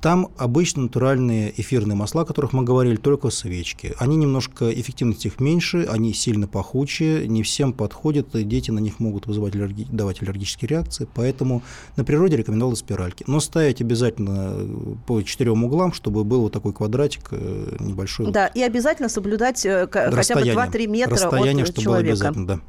Там 0.00 0.28
обычно 0.38 0.84
натуральные 0.84 1.52
эфирные 1.60 1.94
масла, 1.94 2.22
о 2.22 2.24
которых 2.24 2.52
мы 2.54 2.64
говорили, 2.64 2.96
только 2.96 3.28
свечки. 3.28 3.94
Они 3.98 4.16
немножко, 4.16 4.70
эффективность 4.72 5.26
их 5.26 5.40
меньше, 5.40 5.86
они 5.90 6.14
сильно 6.14 6.46
пахучие, 6.48 7.28
не 7.28 7.42
всем 7.42 7.74
подходят, 7.74 8.34
и 8.34 8.44
дети 8.44 8.70
на 8.70 8.78
них 8.78 8.98
могут 8.98 9.26
вызывать 9.26 9.54
аллерги- 9.54 9.86
давать 9.90 10.22
аллергические 10.22 10.68
реакции, 10.70 11.06
поэтому 11.14 11.62
на 11.96 12.04
природе 12.04 12.36
рекомендовал 12.38 12.76
спиральки. 12.76 13.24
Но 13.26 13.40
ставить 13.40 13.82
обязательно 13.82 14.54
э, 14.54 14.94
по 15.06 15.20
четырем 15.22 15.64
углам, 15.64 15.92
чтобы 15.92 16.24
был 16.24 16.42
вот 16.42 16.52
такой 16.52 16.72
квадратик 16.72 17.28
э, 17.32 17.76
небольшой. 17.80 18.26
вот 18.26 18.32
Да, 18.34 18.46
и 18.46 18.62
обязательно 18.62 19.10
соблюдать 19.10 19.66
э, 19.66 19.86
хотя 19.86 20.10
бы 20.10 20.16
расстояние. 20.16 20.54
2-3 20.54 20.86
метра 20.86 21.12
Расстояние, 21.14 21.64
от 21.64 21.68
чтобы 21.68 21.84
было 21.84 21.96
человека. 21.96 22.12
обязательно, 22.12 22.46
да. 22.46 22.60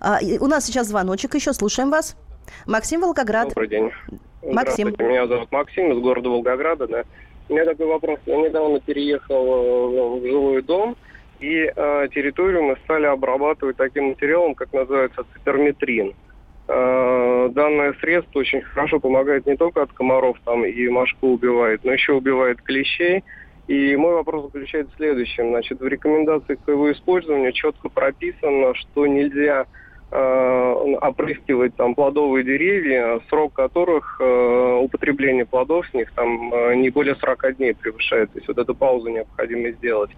А, 0.00 0.18
у 0.40 0.46
нас 0.46 0.64
сейчас 0.64 0.88
звоночек 0.88 1.34
еще, 1.34 1.52
слушаем 1.52 1.90
вас. 1.90 2.16
Максим 2.66 3.00
Волгоград. 3.00 3.48
Добрый 3.48 3.68
день. 3.68 3.90
Максим. 4.42 4.94
Меня 4.98 5.26
зовут 5.26 5.50
Максим 5.52 5.92
из 5.92 5.98
города 5.98 6.28
Волгограда. 6.28 6.86
Да. 6.86 7.04
У 7.48 7.52
меня 7.52 7.64
такой 7.64 7.86
вопрос. 7.86 8.18
Я 8.26 8.36
недавно 8.36 8.80
переехал 8.80 9.44
э, 9.44 10.20
в 10.20 10.26
жилой 10.26 10.62
дом, 10.62 10.96
и 11.40 11.70
э, 11.74 12.08
территорию 12.14 12.62
мы 12.62 12.76
стали 12.84 13.06
обрабатывать 13.06 13.76
таким 13.76 14.10
материалом, 14.10 14.54
как 14.54 14.72
называется 14.72 15.24
циперметрин. 15.34 16.14
Э, 16.68 17.48
данное 17.50 17.94
средство 17.94 18.38
очень 18.38 18.62
хорошо 18.62 19.00
помогает 19.00 19.46
не 19.46 19.56
только 19.56 19.82
от 19.82 19.92
комаров 19.92 20.38
там 20.44 20.64
и 20.64 20.88
мошку 20.88 21.28
убивает, 21.32 21.82
но 21.82 21.92
еще 21.92 22.12
убивает 22.12 22.62
клещей. 22.62 23.24
И 23.66 23.96
мой 23.96 24.14
вопрос 24.14 24.44
заключается 24.46 24.92
в 24.94 24.96
следующем. 24.96 25.48
Значит, 25.48 25.80
в 25.80 25.86
рекомендациях 25.86 26.58
к 26.64 26.68
его 26.68 26.92
использованию 26.92 27.52
четко 27.52 27.88
прописано, 27.88 28.74
что 28.74 29.06
нельзя 29.06 29.66
опрыскивать 30.12 31.74
там 31.76 31.94
плодовые 31.94 32.44
деревья, 32.44 33.20
срок 33.28 33.52
которых 33.52 34.16
э, 34.20 34.78
употребления 34.82 35.46
плодов 35.46 35.86
с 35.88 35.94
них 35.94 36.10
там 36.12 36.52
э, 36.52 36.74
не 36.74 36.90
более 36.90 37.14
40 37.14 37.56
дней 37.56 37.74
превышает. 37.74 38.32
То 38.32 38.38
есть 38.38 38.48
вот 38.48 38.58
эту 38.58 38.74
паузу 38.74 39.08
необходимо 39.08 39.70
сделать. 39.72 40.10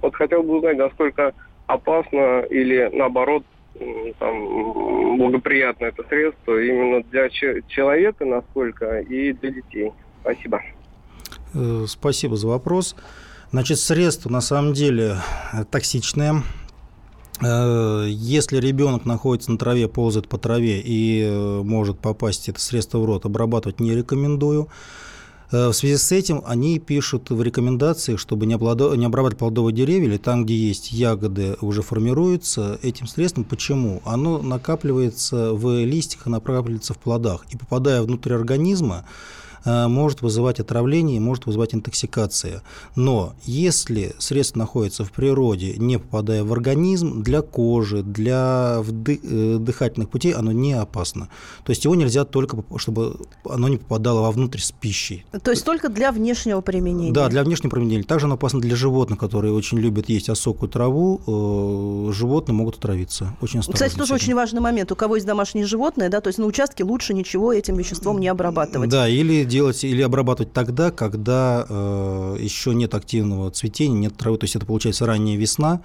Вот 0.00 0.14
хотел 0.14 0.42
бы 0.42 0.58
узнать, 0.58 0.76
насколько 0.76 1.34
опасно 1.66 2.40
или 2.42 2.90
наоборот 2.92 3.44
там, 4.18 5.16
благоприятно 5.18 5.86
это 5.86 6.02
средство 6.08 6.60
именно 6.62 7.02
для 7.04 7.28
че- 7.30 7.62
человека, 7.68 8.24
насколько, 8.24 9.00
и 9.00 9.32
для 9.32 9.50
детей. 9.50 9.92
Спасибо. 10.20 10.60
Э, 11.54 11.84
Спасибо 11.86 12.36
за 12.36 12.48
вопрос. 12.48 12.96
Значит, 13.50 13.78
средство 13.78 14.30
на 14.30 14.40
самом 14.40 14.74
деле 14.74 15.16
э, 15.52 15.64
токсичное. 15.70 16.42
Э, 17.42 18.06
Если 18.08 18.58
ребенок 18.58 19.04
находится 19.04 19.50
на 19.50 19.58
траве, 19.58 19.88
ползает 19.88 20.28
по 20.28 20.38
траве 20.38 20.80
и 20.80 21.22
э, 21.22 21.62
может 21.62 21.98
попасть 21.98 22.48
это 22.48 22.60
средство 22.60 22.98
в 22.98 23.04
рот, 23.04 23.24
обрабатывать 23.24 23.80
не 23.80 23.94
рекомендую. 23.94 24.68
Э, 25.50 25.68
В 25.68 25.72
связи 25.72 25.96
с 25.96 26.12
этим 26.12 26.42
они 26.46 26.78
пишут 26.78 27.30
в 27.30 27.42
рекомендациях, 27.42 28.20
чтобы 28.20 28.46
не, 28.46 28.54
обладо- 28.54 28.96
не 28.96 29.06
обрабатывать 29.06 29.38
плодовые 29.38 29.74
деревья 29.74 30.06
или 30.08 30.16
там, 30.18 30.44
где 30.44 30.54
есть 30.54 30.92
ягоды, 30.92 31.56
уже 31.60 31.82
формируются 31.82 32.78
этим 32.82 33.06
средством. 33.06 33.44
Почему? 33.44 34.02
Оно 34.04 34.38
накапливается 34.42 35.54
в 35.54 35.84
листьях 35.84 36.26
накапливается 36.26 36.94
в 36.94 36.98
плодах. 36.98 37.46
И 37.50 37.56
попадая 37.56 38.02
внутрь 38.02 38.34
организма, 38.34 39.06
может 39.64 40.22
вызывать 40.22 40.60
отравление 40.60 41.16
и 41.16 41.20
может 41.20 41.46
вызывать 41.46 41.74
интоксикация. 41.74 42.62
Но 42.96 43.34
если 43.44 44.14
средство 44.18 44.58
находится 44.60 45.04
в 45.04 45.12
природе, 45.12 45.74
не 45.76 45.98
попадая 45.98 46.44
в 46.44 46.52
организм, 46.52 47.22
для 47.22 47.42
кожи, 47.42 48.02
для 48.02 48.78
вды- 48.80 49.20
э, 49.22 49.58
дыхательных 49.58 50.08
путей 50.10 50.32
оно 50.32 50.52
не 50.52 50.72
опасно. 50.72 51.28
То 51.64 51.70
есть 51.70 51.84
его 51.84 51.94
нельзя 51.94 52.24
только, 52.24 52.62
чтобы 52.76 53.16
оно 53.48 53.68
не 53.68 53.76
попадало 53.76 54.20
вовнутрь 54.22 54.58
с 54.60 54.72
пищей. 54.72 55.24
То 55.42 55.50
есть 55.50 55.64
только 55.64 55.88
для 55.88 56.12
внешнего 56.12 56.60
применения. 56.60 57.12
Да, 57.12 57.28
для 57.28 57.42
внешнего 57.44 57.70
применения. 57.70 58.02
Также 58.04 58.26
оно 58.26 58.34
опасно 58.34 58.60
для 58.60 58.76
животных, 58.76 59.18
которые 59.18 59.52
очень 59.52 59.78
любят 59.78 60.08
есть 60.08 60.28
осокую 60.28 60.68
траву. 60.68 61.20
Э, 61.26 62.12
Животные 62.12 62.54
могут 62.54 62.76
отравиться. 62.76 63.36
Очень 63.40 63.60
осторожно. 63.60 63.72
Кстати, 63.86 63.98
тоже 63.98 64.14
очень 64.14 64.34
важный 64.34 64.60
момент. 64.60 64.90
У 64.92 64.96
кого 64.96 65.16
есть 65.16 65.26
домашние 65.26 65.64
животные, 65.66 66.08
да, 66.08 66.20
то 66.20 66.28
есть 66.28 66.38
на 66.38 66.46
участке 66.46 66.84
лучше 66.84 67.14
ничего 67.14 67.52
этим 67.52 67.76
веществом 67.76 68.18
не 68.18 68.28
обрабатывать. 68.28 68.88
Да, 68.90 69.08
или 69.08 69.44
делать, 69.50 69.84
или 69.84 70.00
обрабатывать 70.00 70.52
тогда, 70.54 70.90
когда 70.90 71.66
э, 71.68 72.36
еще 72.40 72.74
нет 72.74 72.94
активного 72.94 73.50
цветения, 73.50 73.98
нет 73.98 74.16
травы. 74.16 74.38
То 74.38 74.44
есть 74.44 74.56
это 74.56 74.64
получается 74.64 75.04
ранняя 75.04 75.36
весна, 75.36 75.82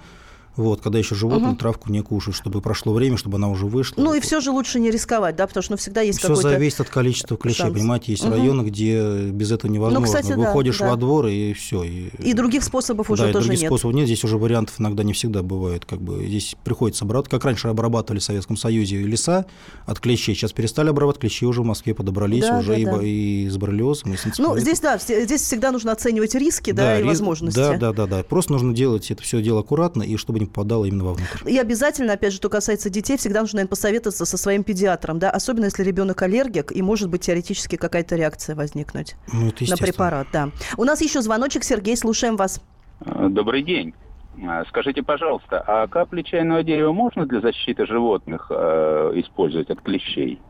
вот, 0.56 0.80
когда 0.80 0.98
еще 0.98 1.14
животные 1.14 1.48
Мгм. 1.50 1.56
травку 1.56 1.90
не 1.90 2.02
кушают, 2.02 2.36
чтобы 2.36 2.60
прошло 2.60 2.92
время, 2.92 3.16
чтобы 3.16 3.36
она 3.36 3.48
уже 3.48 3.66
вышла. 3.66 4.00
Ну 4.00 4.14
и 4.14 4.20
все 4.20 4.40
же 4.40 4.50
лучше 4.50 4.80
не 4.80 4.90
рисковать, 4.90 5.36
да, 5.36 5.46
потому 5.46 5.62
что 5.62 5.72
ну, 5.72 5.76
всегда 5.76 6.00
есть 6.00 6.18
Все 6.18 6.28
какой-то... 6.28 6.48
зависит 6.50 6.80
от 6.80 6.88
количества 6.88 7.36
клещей. 7.36 7.62
шанс. 7.62 7.74
Понимаете, 7.74 8.12
есть 8.12 8.24
Мгм. 8.24 8.32
районы, 8.32 8.62
где 8.62 9.28
без 9.30 9.52
этого 9.52 9.70
невозможно. 9.70 10.06
кстати, 10.06 10.28
да, 10.30 10.36
Выходишь 10.36 10.78
да. 10.78 10.90
во 10.90 10.96
двор 10.96 11.26
и 11.26 11.52
все. 11.52 11.82
И, 11.84 12.08
И 12.22 12.32
других 12.32 12.62
способов 12.64 13.10
уже 13.10 13.24
да, 13.26 13.32
тоже 13.32 13.46
других 13.48 13.62
нет. 13.62 13.68
способов 13.70 13.94
нет. 13.96 14.06
Здесь 14.06 14.24
уже 14.24 14.38
вариантов 14.38 14.74
иногда 14.80 15.02
не 15.02 15.12
всегда 15.12 15.42
бывает. 15.42 15.84
Как 15.84 16.00
бы 16.00 16.24
здесь 16.26 16.56
приходится 16.64 17.04
обрабатывать. 17.04 17.30
Как 17.30 17.44
раньше 17.44 17.68
обрабатывали 17.68 18.20
в 18.20 18.24
Советском 18.24 18.56
Союзе 18.56 18.98
леса 18.98 19.46
от 19.86 20.00
клещей. 20.00 20.34
Сейчас 20.34 20.52
перестали 20.52 20.88
обрабатывать. 20.90 21.20
Клещи 21.20 21.44
уже 21.44 21.62
в 21.62 21.64
Москве 21.64 21.94
подобрались. 21.94 22.42
Да, 22.44 22.58
уже 22.58 22.72
да, 22.72 22.76
и, 22.78 22.84
да. 22.84 22.98
и 23.02 23.48
с 23.48 23.56
боррелиозом, 23.56 24.14
и 24.14 24.16
с 24.16 24.24
Ну, 24.38 24.58
здесь, 24.58 24.80
да, 24.80 24.98
все- 24.98 25.24
здесь 25.24 25.42
всегда 25.42 25.70
нужно 25.72 25.92
оценивать 25.92 26.34
риски, 26.34 26.70
да, 26.72 26.98
и 26.98 27.02
рис- 27.02 27.06
возможности. 27.06 27.58
Да, 27.58 27.76
да, 27.76 27.92
да, 27.92 28.06
да. 28.06 28.22
Просто 28.22 28.52
нужно 28.52 28.72
делать 28.74 29.10
это 29.10 29.22
все 29.22 29.42
дело 29.42 29.60
аккуратно, 29.60 30.02
и 30.02 30.16
чтобы 30.16 30.38
не 30.40 30.45
попадало 30.46 30.84
именно 30.84 31.04
вовнутрь. 31.04 31.48
И 31.50 31.58
обязательно, 31.58 32.14
опять 32.14 32.32
же, 32.32 32.38
что 32.38 32.48
касается 32.48 32.90
детей, 32.90 33.16
всегда 33.16 33.40
нужно, 33.40 33.58
наверное, 33.58 33.70
посоветоваться 33.70 34.24
со 34.24 34.36
своим 34.36 34.64
педиатром, 34.64 35.18
да, 35.18 35.30
особенно 35.30 35.66
если 35.66 35.82
ребенок 35.82 36.20
аллергик, 36.22 36.72
и 36.72 36.82
может 36.82 37.08
быть 37.08 37.22
теоретически 37.22 37.76
какая-то 37.76 38.16
реакция 38.16 38.56
возникнуть 38.56 39.16
Ну, 39.32 39.48
это 39.48 39.68
на 39.70 39.76
препарат, 39.76 40.28
да. 40.32 40.50
У 40.76 40.84
нас 40.84 41.00
еще 41.00 41.22
звоночек, 41.22 41.64
Сергей, 41.64 41.96
слушаем 41.96 42.36
вас. 42.36 42.60
Э, 43.04 43.28
Добрый 43.28 43.62
день. 43.62 43.94
Э, 44.38 44.64
Скажите, 44.68 45.02
пожалуйста, 45.02 45.62
а 45.66 45.86
капли 45.86 46.22
чайного 46.22 46.62
дерева 46.62 46.92
можно 46.92 47.26
для 47.26 47.40
защиты 47.40 47.86
животных 47.86 48.46
э, 48.50 49.12
использовать 49.16 49.70
от 49.70 49.80
клещей? 49.80 50.40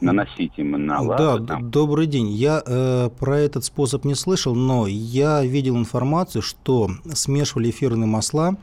Наносить 0.00 0.52
им 0.58 0.72
на 0.72 1.00
лапы? 1.00 1.22
Да, 1.22 1.46
там? 1.54 1.70
добрый 1.70 2.06
день. 2.06 2.28
Я 2.28 2.62
э, 2.66 3.08
про 3.18 3.38
этот 3.38 3.64
способ 3.64 4.04
не 4.04 4.14
слышал, 4.14 4.54
но 4.54 4.86
я 4.86 5.42
видел 5.42 5.76
информацию, 5.76 6.42
что 6.42 6.90
смешивали 7.14 7.70
эфирные 7.70 8.06
масла, 8.06 8.56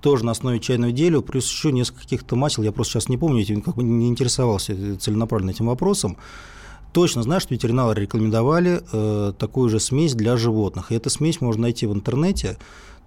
тоже 0.00 0.24
на 0.24 0.32
основе 0.32 0.60
чайного 0.60 0.92
дерева, 0.92 1.22
плюс 1.22 1.50
еще 1.50 1.72
несколько 1.72 2.02
каких-то 2.02 2.36
масел, 2.36 2.62
я 2.62 2.72
просто 2.72 2.94
сейчас 2.94 3.08
не 3.08 3.16
помню, 3.16 3.42
этим 3.42 3.62
как 3.62 3.76
бы 3.76 3.82
не 3.82 4.08
интересовался 4.08 4.98
целенаправленно 4.98 5.50
этим 5.50 5.66
вопросом. 5.66 6.16
Точно 6.92 7.22
знаю, 7.22 7.40
что 7.40 7.52
ветеринары 7.52 8.02
рекомендовали 8.02 8.80
э, 8.90 9.32
такую 9.38 9.68
же 9.68 9.80
смесь 9.80 10.14
для 10.14 10.36
животных. 10.36 10.92
И 10.92 10.94
эту 10.94 11.10
смесь 11.10 11.40
можно 11.42 11.62
найти 11.62 11.86
в 11.86 11.92
интернете. 11.92 12.56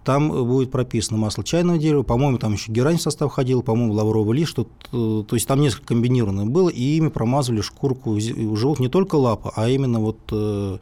Там 0.04 0.30
будет 0.30 0.72
прописано 0.72 1.18
масло 1.18 1.44
чайного 1.44 1.78
дерева, 1.78 2.04
по-моему, 2.04 2.38
там 2.38 2.54
еще 2.54 2.72
герань 2.72 2.98
в 2.98 3.02
состав 3.02 3.32
ходил, 3.32 3.62
по-моему, 3.62 3.94
лавровый 3.94 4.38
лист, 4.38 4.52
что 4.52 4.68
то 4.92 5.36
есть 5.36 5.46
там 5.48 5.60
несколько 5.60 5.88
комбинированных 5.88 6.50
было, 6.50 6.70
и 6.70 6.98
ими 6.98 7.10
промазывали 7.10 7.62
шкурку 7.62 8.12
у 8.12 8.20
животных 8.20 8.80
не 8.80 8.90
только 8.90 9.16
лапа, 9.16 9.52
а 9.56 9.68
именно 9.68 10.00
вот 10.00 10.20
э, 10.32 10.78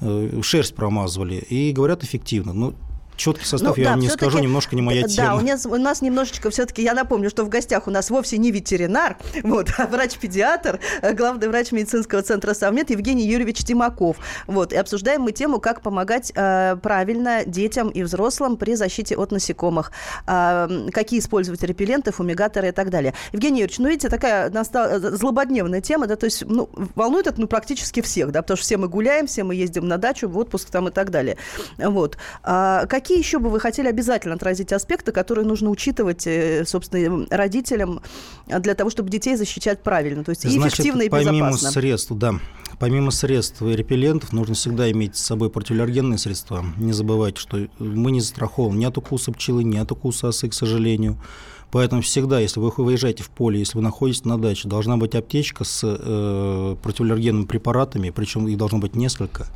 э, 0.00 0.40
шерсть 0.42 0.74
промазывали. 0.74 1.36
И 1.36 1.72
говорят, 1.72 2.02
эффективно. 2.02 2.54
Ну, 2.54 2.74
четкий 3.16 3.44
состав, 3.44 3.76
ну, 3.76 3.82
я 3.82 3.88
да, 3.88 3.90
вам 3.92 4.00
не 4.00 4.08
скажу, 4.08 4.38
немножко 4.38 4.76
не 4.76 4.82
моя 4.82 5.02
да, 5.02 5.08
тема. 5.08 5.28
Да, 5.28 5.34
у 5.36 5.40
нас, 5.40 5.66
у 5.66 5.76
нас 5.76 6.02
немножечко 6.02 6.50
все-таки, 6.50 6.82
я 6.82 6.94
напомню, 6.94 7.30
что 7.30 7.44
в 7.44 7.48
гостях 7.48 7.86
у 7.86 7.90
нас 7.90 8.10
вовсе 8.10 8.38
не 8.38 8.50
ветеринар, 8.50 9.16
вот, 9.42 9.70
а 9.78 9.86
врач-педиатр, 9.86 10.80
э, 11.02 11.12
главный 11.14 11.48
врач 11.48 11.72
медицинского 11.72 12.22
центра 12.22 12.54
«Совмет» 12.54 12.90
Евгений 12.90 13.26
Юрьевич 13.26 13.64
Тимаков. 13.64 14.16
Вот, 14.46 14.72
и 14.72 14.76
обсуждаем 14.76 15.22
мы 15.22 15.32
тему, 15.32 15.60
как 15.60 15.80
помогать 15.80 16.32
э, 16.34 16.76
правильно 16.82 17.44
детям 17.44 17.88
и 17.90 18.02
взрослым 18.02 18.56
при 18.56 18.74
защите 18.74 19.16
от 19.16 19.32
насекомых, 19.32 19.92
э, 20.26 20.88
какие 20.92 21.20
использовать 21.20 21.62
репелленты, 21.62 22.12
фумигаторы 22.12 22.68
и 22.68 22.72
так 22.72 22.90
далее. 22.90 23.14
Евгений 23.32 23.60
Юрьевич, 23.60 23.78
ну, 23.78 23.88
видите, 23.88 24.08
такая 24.08 24.50
настала, 24.50 24.88
э, 24.88 24.98
злободневная 24.98 25.80
тема, 25.80 26.06
да, 26.06 26.16
то 26.16 26.26
есть, 26.26 26.44
ну, 26.46 26.68
волнует 26.94 27.26
это, 27.26 27.40
ну, 27.40 27.46
практически 27.46 28.02
всех, 28.02 28.30
да, 28.32 28.42
потому 28.42 28.56
что 28.56 28.66
все 28.66 28.76
мы 28.76 28.88
гуляем, 28.88 29.26
все 29.26 29.44
мы 29.44 29.54
ездим 29.54 29.88
на 29.88 29.98
дачу, 29.98 30.28
в 30.28 30.36
отпуск 30.38 30.70
там 30.70 30.88
и 30.88 30.90
так 30.90 31.10
далее. 31.10 31.36
Вот. 31.78 32.18
А, 32.42 32.86
как 32.86 33.05
какие 33.06 33.18
еще 33.18 33.38
бы 33.38 33.50
вы 33.50 33.60
хотели 33.60 33.86
обязательно 33.86 34.34
отразить 34.34 34.72
аспекты, 34.72 35.12
которые 35.12 35.46
нужно 35.46 35.70
учитывать, 35.70 36.26
э, 36.26 36.64
собственно, 36.66 37.24
родителям 37.30 38.00
для 38.48 38.74
того, 38.74 38.90
чтобы 38.90 39.10
детей 39.10 39.36
защищать 39.36 39.80
правильно, 39.84 40.24
то 40.24 40.30
есть 40.30 40.44
и 40.44 40.48
Значит, 40.48 40.80
эффективно, 40.80 41.02
и 41.02 41.08
помимо 41.08 41.50
безопасно? 41.50 41.70
средств, 41.70 42.12
да, 42.14 42.34
помимо 42.80 43.12
средств 43.12 43.62
и 43.62 43.76
репеллентов, 43.76 44.32
нужно 44.32 44.56
всегда 44.56 44.90
иметь 44.90 45.16
с 45.16 45.22
собой 45.22 45.50
противоаллергенные 45.50 46.18
средства. 46.18 46.66
Не 46.78 46.92
забывайте, 46.92 47.38
что 47.38 47.68
мы 47.78 48.10
не 48.10 48.20
застрахованы 48.20 48.78
ни 48.78 48.84
от 48.84 48.98
укуса 48.98 49.30
пчелы, 49.30 49.62
ни 49.62 49.76
от 49.76 49.92
укуса 49.92 50.28
осы, 50.28 50.48
к 50.48 50.54
сожалению. 50.54 51.22
Поэтому 51.70 52.00
всегда, 52.02 52.38
если 52.40 52.60
вы 52.60 52.72
выезжаете 52.76 53.22
в 53.22 53.30
поле, 53.30 53.58
если 53.58 53.76
вы 53.76 53.82
находитесь 53.82 54.24
на 54.24 54.38
даче, 54.38 54.68
должна 54.68 54.96
быть 54.96 55.14
аптечка 55.14 55.64
с 55.64 55.82
э, 55.84 56.76
противоаллергенными 56.82 57.44
препаратами, 57.44 58.10
причем 58.10 58.46
их 58.46 58.56
должно 58.56 58.78
быть 58.78 58.94
несколько. 58.94 59.46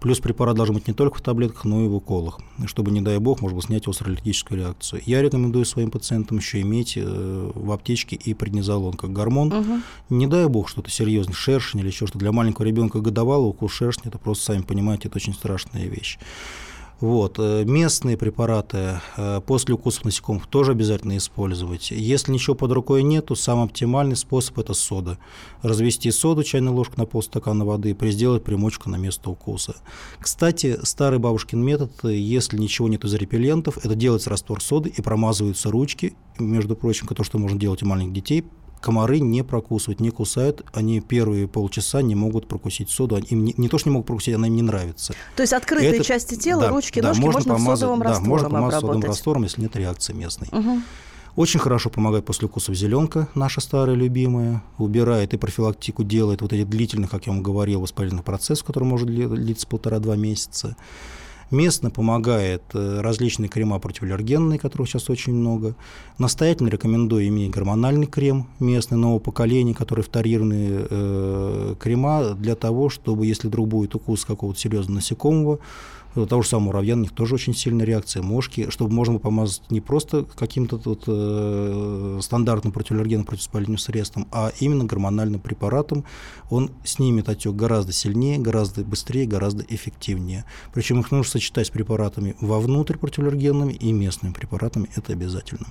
Плюс 0.00 0.20
препарат 0.20 0.56
должен 0.56 0.76
быть 0.76 0.86
не 0.86 0.94
только 0.94 1.18
в 1.18 1.20
таблетках, 1.20 1.64
но 1.64 1.84
и 1.84 1.88
в 1.88 1.94
уколах, 1.94 2.40
чтобы, 2.66 2.90
не 2.90 3.00
дай 3.00 3.18
бог, 3.18 3.42
можно 3.42 3.56
было 3.56 3.66
снять 3.66 3.86
остролитическую 3.86 4.60
реакцию. 4.60 5.02
Я 5.04 5.22
рекомендую 5.22 5.64
своим 5.64 5.90
пациентам 5.90 6.38
еще 6.38 6.60
иметь 6.62 6.94
э, 6.96 7.50
в 7.54 7.70
аптечке 7.72 8.16
и 8.16 8.32
преднизолон 8.32 8.94
как 8.94 9.12
гормон. 9.12 9.52
Угу. 9.52 9.80
Не 10.10 10.26
дай 10.26 10.46
бог 10.46 10.68
что-то 10.68 10.90
серьезное, 10.90 11.34
шершень 11.34 11.80
или 11.80 11.88
еще 11.88 12.06
что-то. 12.06 12.20
Для 12.20 12.32
маленького 12.32 12.64
ребенка 12.64 13.00
годовалого 13.00 13.48
укус 13.48 13.72
шершни, 13.72 14.08
это 14.08 14.18
просто, 14.18 14.44
сами 14.44 14.62
понимаете, 14.62 15.08
это 15.08 15.16
очень 15.16 15.34
страшная 15.34 15.86
вещь. 15.86 16.18
Вот. 17.00 17.38
Э, 17.38 17.64
местные 17.64 18.16
препараты 18.16 19.00
э, 19.16 19.40
после 19.46 19.74
укусов 19.74 20.04
насекомых 20.04 20.46
тоже 20.46 20.72
обязательно 20.72 21.16
использовать. 21.16 21.90
Если 21.92 22.32
ничего 22.32 22.56
под 22.56 22.72
рукой 22.72 23.02
нет, 23.02 23.26
то 23.26 23.34
самый 23.36 23.66
оптимальный 23.66 24.16
способ– 24.16 24.58
это 24.60 24.74
сода. 24.74 25.18
Развести 25.62 26.10
соду, 26.10 26.42
чайную 26.42 26.74
ложку 26.74 26.94
на 26.96 27.06
полстакана 27.06 27.64
воды, 27.64 27.96
сделать 28.10 28.42
примочку 28.42 28.90
на 28.90 28.96
место 28.96 29.30
укуса. 29.30 29.76
Кстати, 30.18 30.78
старый 30.82 31.18
бабушкин 31.18 31.62
метод, 31.62 31.92
если 32.02 32.58
ничего 32.58 32.88
нет 32.88 33.04
из 33.04 33.14
репеллентов, 33.14 33.78
это 33.84 33.94
делается 33.94 34.30
раствор 34.30 34.62
соды 34.62 34.88
и 34.88 35.00
промазываются 35.00 35.70
ручки, 35.70 36.14
между 36.38 36.74
прочим, 36.74 37.06
то, 37.06 37.22
что 37.22 37.38
можно 37.38 37.58
делать 37.58 37.82
у 37.82 37.86
маленьких 37.86 38.12
детей, 38.12 38.44
комары 38.80 39.20
не 39.20 39.42
прокусывают, 39.42 40.00
не 40.00 40.10
кусают. 40.10 40.64
Они 40.72 41.00
первые 41.00 41.48
полчаса 41.48 42.02
не 42.02 42.14
могут 42.14 42.48
прокусить 42.48 42.90
соду. 42.90 43.16
Им 43.16 43.44
не, 43.44 43.54
не 43.56 43.68
то, 43.68 43.78
что 43.78 43.88
не 43.88 43.92
могут 43.92 44.06
прокусить, 44.06 44.34
она 44.34 44.46
им 44.46 44.56
не 44.56 44.62
нравится. 44.62 45.14
То 45.36 45.42
есть 45.42 45.52
открытые 45.52 45.96
Это, 45.96 46.04
части 46.04 46.34
тела, 46.34 46.62
да, 46.62 46.68
ручки, 46.70 47.00
да, 47.00 47.08
ножки 47.08 47.20
можно, 47.20 47.38
можно 47.38 47.54
помазать, 47.54 47.80
содовым 47.80 48.00
да, 48.00 48.08
раствором 48.08 48.28
можно 48.28 48.48
помазать 48.48 48.78
обработать. 48.78 48.80
содовым 48.80 49.10
раствором, 49.10 49.42
если 49.44 49.60
нет 49.62 49.76
реакции 49.76 50.12
местной. 50.12 50.48
Угу. 50.52 50.80
Очень 51.36 51.60
хорошо 51.60 51.88
помогает 51.88 52.24
после 52.24 52.46
укусов 52.46 52.74
зеленка, 52.74 53.28
наша 53.36 53.60
старая 53.60 53.94
любимая, 53.94 54.62
убирает 54.76 55.34
и 55.34 55.36
профилактику 55.36 56.02
делает 56.02 56.42
вот 56.42 56.52
эти 56.52 56.64
длительных, 56.64 57.10
как 57.10 57.26
я 57.26 57.32
вам 57.32 57.44
говорил, 57.44 57.80
воспалительных 57.80 58.24
процессов, 58.24 58.64
который 58.64 58.84
может 58.84 59.06
длиться 59.06 59.66
полтора-два 59.68 60.16
месяца. 60.16 60.76
Местно 61.50 61.90
помогает 61.90 62.62
э, 62.74 63.00
различные 63.00 63.48
крема 63.48 63.78
противоаллергенные, 63.78 64.58
которых 64.58 64.88
сейчас 64.88 65.08
очень 65.08 65.32
много. 65.32 65.74
Настоятельно 66.18 66.68
рекомендую 66.68 67.26
иметь 67.28 67.50
гормональный 67.50 68.06
крем 68.06 68.48
местный 68.60 68.98
нового 68.98 69.18
поколения, 69.18 69.74
который 69.74 70.04
вторированные 70.04 70.86
э, 70.90 71.74
крема 71.78 72.34
для 72.34 72.54
того, 72.54 72.90
чтобы, 72.90 73.24
если 73.24 73.48
вдруг 73.48 73.68
будет 73.68 73.94
укус 73.94 74.26
какого-то 74.26 74.60
серьезного 74.60 74.96
насекомого, 74.96 75.58
того 76.26 76.42
же 76.42 76.48
самого 76.48 76.66
муравья, 76.66 76.96
на 76.96 77.02
них 77.02 77.12
тоже 77.12 77.34
очень 77.34 77.54
сильная 77.54 77.86
реакция, 77.86 78.22
мошки, 78.22 78.70
чтобы 78.70 78.92
можно 78.92 79.14
было 79.14 79.20
помазать 79.20 79.62
не 79.70 79.80
просто 79.80 80.24
каким-то 80.24 80.78
тут 80.78 81.04
э, 81.06 82.18
стандартным 82.22 82.72
противоаллергенным 82.72 83.26
противоспалительным 83.26 83.78
средством, 83.78 84.28
а 84.32 84.52
именно 84.60 84.84
гормональным 84.84 85.40
препаратом. 85.40 86.04
Он 86.50 86.70
снимет 86.84 87.28
отек 87.28 87.54
гораздо 87.54 87.92
сильнее, 87.92 88.38
гораздо 88.38 88.84
быстрее, 88.84 89.26
гораздо 89.26 89.64
эффективнее. 89.68 90.44
Причем 90.72 91.00
их 91.00 91.10
нужно 91.10 91.30
сочетать 91.30 91.66
с 91.66 91.70
препаратами 91.70 92.36
вовнутрь 92.40 92.96
противоаллергенными 92.96 93.72
и 93.72 93.92
местными 93.92 94.32
препаратами, 94.32 94.88
это 94.96 95.12
обязательно. 95.12 95.66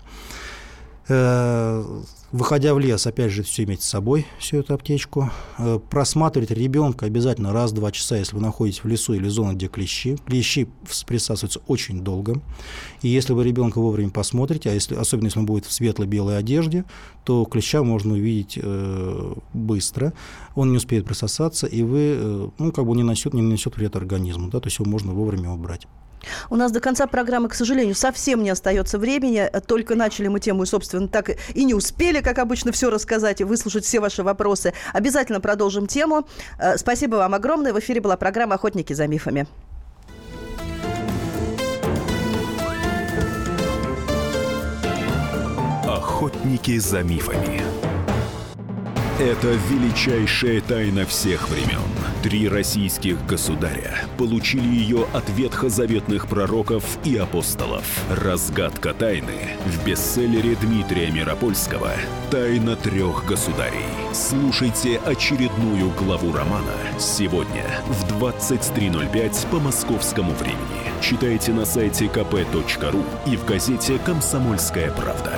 Э, 1.09 1.83
выходя 2.31 2.73
в 2.73 2.79
лес, 2.79 3.07
опять 3.07 3.31
же, 3.31 3.43
все 3.43 3.63
иметь 3.63 3.81
с 3.81 3.87
собой, 3.87 4.25
всю 4.39 4.57
эту 4.57 4.73
аптечку. 4.73 5.31
Э, 5.57 5.79
просматривать 5.89 6.51
ребенка 6.51 7.05
обязательно 7.05 7.53
раз-два 7.53 7.91
часа, 7.91 8.17
если 8.17 8.35
вы 8.35 8.41
находитесь 8.41 8.83
в 8.83 8.87
лесу 8.87 9.13
или 9.13 9.27
зоне, 9.29 9.55
где 9.55 9.67
клещи. 9.67 10.17
Клещи 10.25 10.67
присасываются 11.05 11.61
очень 11.67 12.01
долго. 12.01 12.41
И 13.01 13.07
если 13.07 13.33
вы 13.33 13.45
ребенка 13.45 13.79
вовремя 13.79 14.09
посмотрите, 14.09 14.69
а 14.69 14.73
если, 14.73 14.95
особенно 14.95 15.27
если 15.27 15.39
он 15.39 15.45
будет 15.45 15.65
в 15.65 15.71
светло-белой 15.71 16.37
одежде, 16.37 16.83
то 17.23 17.45
клеща 17.45 17.83
можно 17.83 18.13
увидеть 18.13 18.59
э, 18.61 19.33
быстро. 19.53 20.13
Он 20.55 20.71
не 20.71 20.77
успеет 20.77 21.05
присосаться, 21.05 21.67
и 21.67 21.83
вы, 21.83 22.15
э, 22.17 22.49
ну, 22.57 22.71
как 22.71 22.85
бы 22.85 22.95
не 22.95 23.03
нанесет, 23.03 23.33
не 23.33 23.41
нанесет 23.41 23.77
вред 23.77 23.95
организму, 23.95 24.49
да, 24.49 24.59
то 24.59 24.67
есть 24.67 24.79
его 24.79 24.89
можно 24.89 25.13
вовремя 25.13 25.51
убрать. 25.51 25.87
У 26.49 26.55
нас 26.55 26.71
до 26.71 26.79
конца 26.79 27.07
программы, 27.07 27.49
к 27.49 27.53
сожалению, 27.53 27.95
совсем 27.95 28.43
не 28.43 28.49
остается 28.49 28.97
времени. 28.97 29.49
Только 29.65 29.95
начали 29.95 30.27
мы 30.27 30.39
тему, 30.39 30.63
и, 30.63 30.65
собственно, 30.65 31.07
так 31.07 31.31
и 31.53 31.63
не 31.63 31.73
успели, 31.73 32.21
как 32.21 32.39
обычно, 32.39 32.71
все 32.71 32.89
рассказать 32.89 33.41
и 33.41 33.43
выслушать 33.43 33.85
все 33.85 33.99
ваши 33.99 34.23
вопросы. 34.23 34.73
Обязательно 34.93 35.39
продолжим 35.39 35.87
тему. 35.87 36.27
Э, 36.59 36.77
спасибо 36.77 37.15
вам 37.15 37.33
огромное. 37.33 37.73
В 37.73 37.79
эфире 37.79 38.01
была 38.01 38.17
программа 38.17 38.55
«Охотники 38.55 38.93
за 38.93 39.07
мифами». 39.07 39.47
Охотники 45.87 46.77
за 46.79 47.03
мифами. 47.03 47.61
Это 49.19 49.47
величайшая 49.69 50.61
тайна 50.61 51.05
всех 51.05 51.49
времен. 51.49 51.96
Три 52.23 52.49
российских 52.49 53.23
государя 53.27 54.05
получили 54.17 54.67
ее 54.67 55.05
от 55.13 55.29
ветхозаветных 55.29 56.27
пророков 56.27 56.83
и 57.05 57.15
апостолов. 57.15 57.85
Разгадка 58.09 58.95
тайны 58.95 59.51
в 59.65 59.85
бестселлере 59.85 60.55
Дмитрия 60.55 61.11
Миропольского 61.11 61.91
«Тайна 62.31 62.75
трех 62.75 63.23
государей». 63.25 63.85
Слушайте 64.13 64.97
очередную 65.05 65.91
главу 65.91 66.33
романа 66.33 66.73
сегодня 66.97 67.63
в 67.87 68.21
23.05 68.21 69.49
по 69.51 69.59
московскому 69.59 70.33
времени. 70.33 70.57
Читайте 71.01 71.51
на 71.53 71.65
сайте 71.65 72.05
kp.ru 72.05 73.05
и 73.31 73.37
в 73.37 73.45
газете 73.45 73.99
«Комсомольская 73.99 74.91
правда». 74.91 75.33